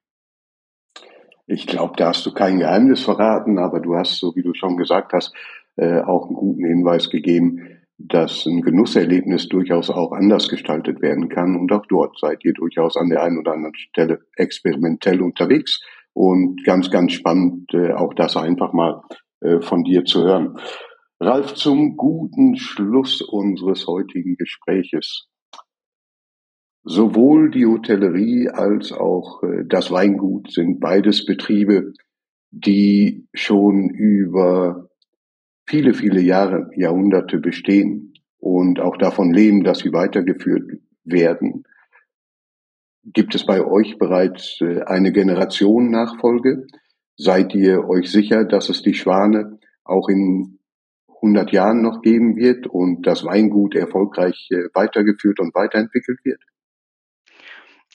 Ich 1.46 1.66
glaube, 1.68 1.94
da 1.96 2.08
hast 2.08 2.26
du 2.26 2.34
kein 2.34 2.58
Geheimnis 2.58 3.04
verraten, 3.04 3.58
aber 3.58 3.78
du 3.78 3.94
hast, 3.94 4.18
so 4.18 4.34
wie 4.34 4.42
du 4.42 4.52
schon 4.54 4.76
gesagt 4.76 5.12
hast, 5.12 5.32
äh, 5.76 6.00
auch 6.00 6.26
einen 6.26 6.34
guten 6.34 6.64
Hinweis 6.64 7.08
gegeben, 7.08 7.78
dass 7.98 8.44
ein 8.46 8.62
Genusserlebnis 8.62 9.48
durchaus 9.48 9.88
auch 9.90 10.12
anders 10.12 10.48
gestaltet 10.48 11.00
werden 11.00 11.28
kann. 11.28 11.56
Und 11.56 11.70
auch 11.72 11.86
dort 11.86 12.18
seid 12.18 12.44
ihr 12.44 12.52
durchaus 12.52 12.96
an 12.96 13.08
der 13.08 13.22
einen 13.22 13.38
oder 13.38 13.52
anderen 13.52 13.76
Stelle 13.76 14.20
experimentell 14.34 15.22
unterwegs. 15.22 15.80
Und 16.16 16.64
ganz, 16.64 16.90
ganz 16.90 17.12
spannend, 17.12 17.74
äh, 17.74 17.92
auch 17.92 18.14
das 18.14 18.38
einfach 18.38 18.72
mal 18.72 19.02
äh, 19.42 19.60
von 19.60 19.84
dir 19.84 20.06
zu 20.06 20.24
hören. 20.24 20.56
Ralf, 21.20 21.52
zum 21.52 21.98
guten 21.98 22.56
Schluss 22.56 23.20
unseres 23.20 23.86
heutigen 23.86 24.36
Gespräches. 24.36 25.28
Sowohl 26.84 27.50
die 27.50 27.66
Hotellerie 27.66 28.48
als 28.48 28.92
auch 28.92 29.42
äh, 29.42 29.64
das 29.68 29.90
Weingut 29.90 30.50
sind 30.50 30.80
beides 30.80 31.26
Betriebe, 31.26 31.92
die 32.50 33.28
schon 33.34 33.90
über 33.90 34.88
viele, 35.68 35.92
viele 35.92 36.22
Jahre, 36.22 36.70
Jahrhunderte 36.76 37.40
bestehen 37.40 38.14
und 38.38 38.80
auch 38.80 38.96
davon 38.96 39.34
leben, 39.34 39.64
dass 39.64 39.80
sie 39.80 39.92
weitergeführt 39.92 40.80
werden. 41.04 41.64
Gibt 43.12 43.34
es 43.36 43.46
bei 43.46 43.64
euch 43.64 43.98
bereits 43.98 44.60
äh, 44.60 44.82
eine 44.82 45.12
Generation 45.12 45.90
Nachfolge? 45.90 46.66
Seid 47.16 47.54
ihr 47.54 47.88
euch 47.88 48.10
sicher, 48.10 48.44
dass 48.44 48.68
es 48.68 48.82
die 48.82 48.94
Schwane 48.94 49.58
auch 49.84 50.08
in 50.08 50.58
100 51.16 51.52
Jahren 51.52 51.82
noch 51.82 52.02
geben 52.02 52.36
wird 52.36 52.66
und 52.66 53.06
das 53.06 53.24
Weingut 53.24 53.74
erfolgreich 53.74 54.48
äh, 54.50 54.68
weitergeführt 54.74 55.38
und 55.38 55.54
weiterentwickelt 55.54 56.18
wird? 56.24 56.42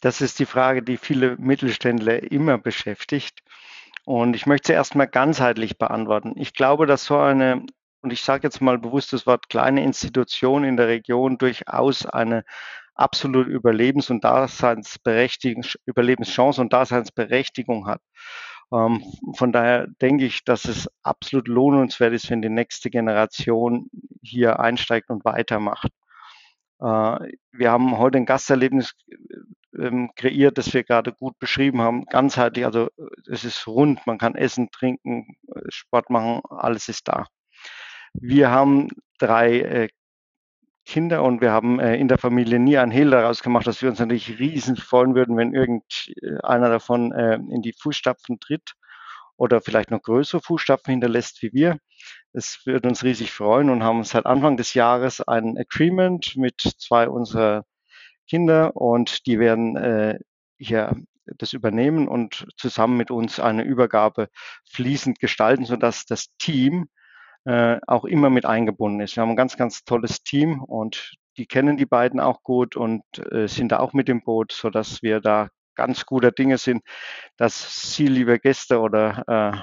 Das 0.02 0.22
ist 0.22 0.40
die 0.40 0.46
Frage, 0.46 0.82
die 0.82 0.98
viele 0.98 1.38
Mittelständler 1.38 2.32
immer 2.32 2.58
beschäftigt. 2.58 3.44
Und 4.06 4.36
ich 4.36 4.48
möchte 4.48 4.68
sie 4.68 4.74
erstmal 4.74 5.08
ganzheitlich 5.08 5.78
beantworten. 5.78 6.34
Ich 6.38 6.54
glaube, 6.54 6.88
dass 6.88 7.06
so 7.06 7.18
eine, 7.18 7.66
und 8.02 8.12
ich 8.12 8.22
sage 8.22 8.44
jetzt 8.44 8.62
mal 8.62 8.80
bewusst 8.80 9.14
das 9.14 9.28
Wort 9.28 9.50
kleine 9.50 9.84
Institution 9.84 10.64
in 10.64 10.78
der 10.78 10.88
Region 10.88 11.38
durchaus 11.38 12.06
eine 12.06 12.44
absolut 12.96 13.48
Überlebens- 13.48 14.12
und 14.12 14.24
Daseinsberechtigung, 14.24 15.64
Überlebenschance 15.86 16.62
und 16.62 16.74
Daseinsberechtigung 16.74 17.88
hat. 17.88 18.02
Ähm, 18.74 19.04
von 19.36 19.52
daher 19.52 19.88
denke 20.02 20.26
ich, 20.26 20.44
dass 20.44 20.66
es 20.66 20.90
absolut 21.04 21.48
lohnenswert 21.48 22.14
ist, 22.14 22.30
wenn 22.30 22.42
die 22.42 22.50
nächste 22.50 22.90
Generation 22.90 23.90
hier 24.22 24.60
einsteigt 24.60 25.10
und 25.10 25.26
weitermacht. 25.26 25.92
Äh, 26.80 27.32
wir 27.52 27.72
haben 27.72 27.98
heute 27.98 28.18
ein 28.18 28.26
Gasterlebnis 28.26 28.94
ähm, 29.78 30.12
kreiert, 30.16 30.58
das 30.58 30.74
wir 30.74 30.84
gerade 30.84 31.14
gut 31.14 31.38
beschrieben 31.40 31.82
haben, 31.82 32.06
ganzheitlich. 32.06 32.66
Also 32.66 32.90
es 33.30 33.44
ist 33.44 33.68
rund, 33.68 34.06
man 34.08 34.18
kann 34.18 34.36
essen, 34.36 34.70
trinken, 34.72 35.36
Sport 35.70 36.10
machen, 36.10 36.42
alles 36.50 36.90
ist 36.90 37.08
da. 37.08 37.26
Wir 38.14 38.52
haben 38.52 38.90
drei 39.20 39.60
äh, 39.60 39.90
Kinder 40.86 41.24
und 41.24 41.42
wir 41.42 41.52
haben 41.52 41.80
äh, 41.80 41.96
in 41.96 42.08
der 42.08 42.18
Familie 42.18 42.60
nie 42.60 42.78
ein 42.78 42.92
Hehl 42.92 43.12
daraus 43.12 43.44
gemacht, 43.44 43.68
dass 43.68 43.82
wir 43.82 43.90
uns 43.90 44.00
natürlich 44.00 44.40
riesen 44.40 44.76
freuen 44.76 45.16
würden, 45.16 45.38
wenn 45.38 45.54
irgendeiner 45.54 46.70
davon 46.70 47.12
äh, 47.12 47.36
in 47.36 47.62
die 47.62 47.74
Fußstapfen 47.74 48.40
tritt 48.40 48.74
oder 49.38 49.62
vielleicht 49.62 49.92
noch 49.92 50.02
größere 50.02 50.42
Fußstapfen 50.42 50.92
hinterlässt 50.92 51.42
wie 51.42 51.54
wir. 51.54 51.78
Es 52.34 52.66
würde 52.66 52.90
uns 52.90 53.04
riesig 53.04 53.32
freuen 53.32 53.70
und 53.70 53.84
haben 53.84 54.04
seit 54.04 54.26
Anfang 54.26 54.58
des 54.58 54.74
Jahres 54.74 55.22
ein 55.22 55.58
Agreement 55.58 56.36
mit 56.36 56.62
zwei 56.62 57.08
unserer 57.08 57.64
Kinder 58.28 58.76
und 58.76 59.26
die 59.28 59.40
werden 59.40 59.76
äh, 59.76 60.20
hier 60.58 60.96
das 61.38 61.54
übernehmen 61.54 62.08
und 62.08 62.46
zusammen 62.58 62.98
mit 62.98 63.12
uns 63.12 63.40
eine 63.40 63.64
Übergabe 63.64 64.30
fließend 64.70 65.20
gestalten, 65.20 65.66
sodass 65.66 66.06
das 66.06 66.28
Team 66.38 66.88
äh, 67.46 67.80
auch 67.88 68.06
immer 68.06 68.30
mit 68.30 68.46
eingebunden 68.46 69.02
ist. 69.02 69.16
Wir 69.16 69.22
haben 69.22 69.32
ein 69.32 69.36
ganz, 69.36 69.58
ganz 69.58 69.84
tolles 69.84 70.24
Team 70.24 70.64
und 70.64 71.14
die 71.38 71.46
kennen 71.46 71.78
die 71.78 71.86
beiden 71.86 72.20
auch 72.20 72.44
gut 72.44 72.76
und 72.76 73.04
äh, 73.32 73.48
sind 73.48 73.72
da 73.72 73.80
auch 73.80 73.94
mit 73.94 74.10
im 74.10 74.22
Boot, 74.24 74.52
so 74.52 74.70
dass 74.70 75.02
wir 75.02 75.22
da 75.22 75.50
ganz 75.76 76.06
guter 76.06 76.32
Dinge 76.32 76.58
sind, 76.58 76.84
dass 77.38 77.94
Sie, 77.96 78.08
liebe 78.08 78.40
Gäste 78.40 78.80
oder 78.80 79.24
äh, 79.28 79.58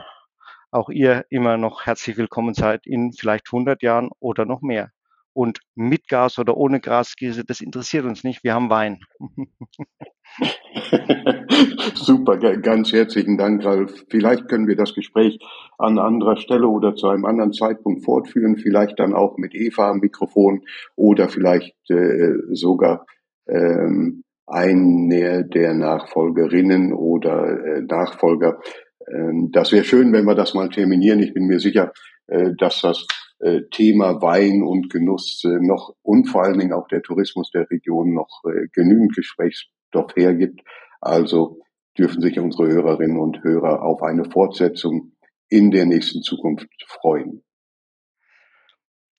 auch 0.71 0.88
ihr 0.91 1.25
immer 1.31 1.57
noch 1.57 1.87
herzlich 1.87 2.17
willkommen 2.17 2.55
seid 2.55 2.87
in 2.87 3.12
vielleicht 3.12 3.47
100 3.49 3.83
Jahren 3.83 4.11
oder 4.19 4.45
noch 4.45 4.61
mehr. 4.62 4.91
Und 5.38 5.61
mit 5.77 6.09
Gas 6.09 6.40
oder 6.40 6.57
ohne 6.57 6.81
Gasgäse, 6.81 7.44
das 7.44 7.61
interessiert 7.61 8.05
uns 8.05 8.24
nicht. 8.24 8.42
Wir 8.42 8.55
haben 8.55 8.70
Wein. 8.70 8.98
Super, 11.94 12.38
ganz 12.38 12.92
herzlichen 12.92 13.38
Dank, 13.38 13.64
Ralf. 13.64 14.05
Vielleicht 14.11 14.48
können 14.48 14.66
wir 14.66 14.74
das 14.74 14.96
Gespräch 14.96 15.38
an 15.79 16.01
anderer 16.01 16.38
Stelle 16.38 16.66
oder 16.66 16.96
zu 16.96 17.07
einem 17.07 17.24
anderen 17.24 17.53
Zeitpunkt 17.53 18.05
fortführen, 18.05 18.57
vielleicht 18.57 18.98
dann 18.98 19.14
auch 19.14 19.38
mit 19.38 19.55
Eva 19.55 19.90
am 19.90 20.01
Mikrofon 20.01 20.64
oder 20.96 21.29
vielleicht 21.29 21.77
äh, 21.88 22.33
sogar 22.51 23.07
ähm, 23.46 24.24
eine 24.44 25.46
der 25.46 25.72
Nachfolgerinnen 25.72 26.92
oder 26.92 27.64
äh, 27.64 27.83
Nachfolger. 27.83 28.59
Ähm, 29.07 29.51
das 29.53 29.70
wäre 29.70 29.85
schön, 29.85 30.12
wenn 30.12 30.24
wir 30.24 30.35
das 30.35 30.55
mal 30.55 30.68
terminieren. 30.68 31.20
Ich 31.20 31.33
bin 31.33 31.46
mir 31.46 31.61
sicher, 31.61 31.92
äh, 32.27 32.55
dass 32.59 32.81
das 32.81 33.07
äh, 33.40 33.62
Thema 33.70 34.20
Wein 34.20 34.62
und 34.62 34.90
Genuss 34.90 35.42
äh, 35.44 35.59
noch 35.61 35.94
und 36.03 36.27
vor 36.27 36.42
allen 36.42 36.59
Dingen 36.59 36.72
auch 36.72 36.88
der 36.88 37.03
Tourismus 37.03 37.51
der 37.53 37.70
Region 37.70 38.12
noch 38.12 38.42
äh, 38.44 38.66
genügend 38.72 39.14
Gesprächsstoff 39.14 40.14
hergibt. 40.16 40.61
Also 41.01 41.61
dürfen 41.96 42.20
sich 42.20 42.38
unsere 42.38 42.68
Hörerinnen 42.68 43.18
und 43.18 43.42
Hörer 43.42 43.83
auf 43.83 44.03
eine 44.03 44.24
Fortsetzung 44.24 45.12
in 45.48 45.70
der 45.70 45.87
nächsten 45.87 46.22
Zukunft 46.22 46.68
freuen. 46.87 47.44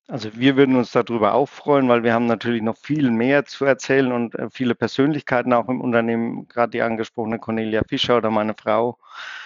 Also 0.10 0.32
wir 0.36 0.58
würden 0.58 0.76
uns 0.76 0.92
darüber 0.92 1.36
auch 1.36 1.48
freuen, 1.48 1.88
weil 1.88 2.04
wir 2.04 2.14
haben 2.14 2.26
natürlich 2.26 2.64
noch 2.64 2.78
viel 2.78 3.12
mehr 3.12 3.46
zu 3.46 3.66
erzählen 3.66 4.12
und 4.12 4.36
viele 4.52 4.74
Persönlichkeiten 4.74 5.54
auch 5.54 5.70
im 5.70 5.82
Unternehmen, 5.82 6.48
gerade 6.48 6.72
die 6.72 6.82
angesprochene 6.82 7.38
Cornelia 7.38 7.84
Fischer 7.88 8.18
oder 8.18 8.32
meine 8.32 8.56
Frau 8.56 8.98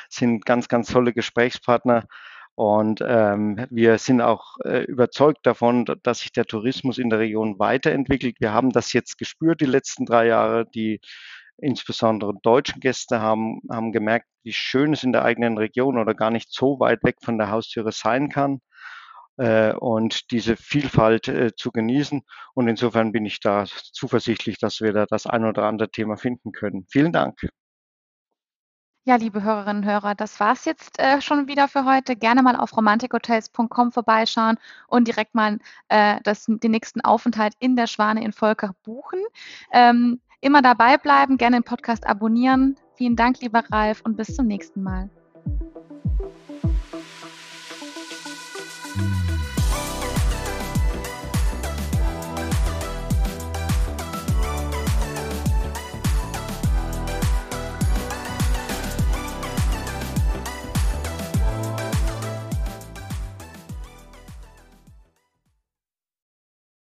sind 0.08 0.46
ganz, 0.46 0.70
ganz 0.70 0.88
tolle 0.90 1.12
Gesprächspartner. 1.12 2.08
Und 2.56 3.04
ähm, 3.06 3.66
wir 3.72 3.98
sind 3.98 4.22
auch 4.22 4.58
äh, 4.64 4.84
überzeugt 4.84 5.40
davon, 5.44 5.86
dass 6.04 6.20
sich 6.20 6.32
der 6.32 6.46
Tourismus 6.46 7.00
in 7.00 7.10
der 7.10 7.20
Region 7.20 7.58
weiterentwickelt. 7.58 8.38
Wir 8.40 8.54
haben 8.54 8.72
das 8.72 8.94
jetzt 8.94 9.18
gespürt 9.18 9.62
die 9.62 9.66
letzten 9.66 10.06
drei 10.06 10.28
Jahre. 10.28 10.66
Die 10.70 11.02
insbesondere 11.58 12.34
deutschen 12.44 12.80
Gäste 12.80 13.22
haben, 13.22 13.62
haben 13.72 13.92
gemerkt, 13.92 14.28
wie 14.44 14.54
schön 14.54 14.94
es 14.94 15.04
in 15.04 15.14
der 15.14 15.24
eigenen 15.24 15.58
Region 15.58 15.98
oder 15.98 16.14
gar 16.14 16.32
nicht 16.32 16.52
so 16.52 16.80
weit 16.80 17.04
weg 17.04 17.18
von 17.24 17.38
der 17.38 17.50
Haustüre 17.50 17.92
sein 17.92 18.30
kann 18.30 18.60
äh, 19.38 19.74
und 19.74 20.32
diese 20.32 20.56
Vielfalt 20.58 21.28
äh, 21.28 21.56
zu 21.56 21.72
genießen. 21.72 22.22
Und 22.54 22.68
insofern 22.68 23.12
bin 23.12 23.26
ich 23.26 23.40
da 23.40 23.66
zuversichtlich, 23.94 24.58
dass 24.60 24.82
wir 24.82 24.94
da 24.94 25.06
das 25.06 25.26
ein 25.26 25.46
oder 25.46 25.64
andere 25.64 25.90
Thema 25.90 26.18
finden 26.18 26.52
können. 26.52 26.86
Vielen 26.90 27.14
Dank. 27.14 27.40
Ja, 29.06 29.18
liebe 29.18 29.44
Hörerinnen 29.44 29.84
und 29.84 29.90
Hörer, 29.90 30.16
das 30.16 30.40
war's 30.40 30.64
jetzt 30.64 30.98
äh, 30.98 31.20
schon 31.20 31.48
wieder 31.48 31.68
für 31.68 31.84
heute. 31.84 32.16
Gerne 32.16 32.42
mal 32.42 32.56
auf 32.56 32.78
romantikhotels.com 32.78 33.92
vorbeischauen 33.92 34.58
und 34.88 35.10
direkt 35.10 35.36
mal 35.36 35.60
äh, 35.90 36.22
das, 36.24 36.46
den 36.48 36.72
nächsten 36.72 37.02
Aufenthalt 37.02 37.54
in 37.60 37.76
der 37.76 37.88
Schwane 37.88 38.24
in 38.24 38.32
Volker 38.32 38.74
buchen. 38.84 39.20
Ähm, 39.74 40.22
immer 40.40 40.62
dabei 40.62 40.98
bleiben, 40.98 41.38
gerne 41.38 41.58
den 41.58 41.64
Podcast 41.64 42.08
abonnieren. 42.08 42.78
Vielen 42.96 43.18
Dank, 43.18 43.42
lieber 43.42 43.64
Ralf, 43.70 44.00
und 44.06 44.16
bis 44.16 44.34
zum 44.34 44.48
nächsten 44.48 44.82
Mal. 44.82 45.10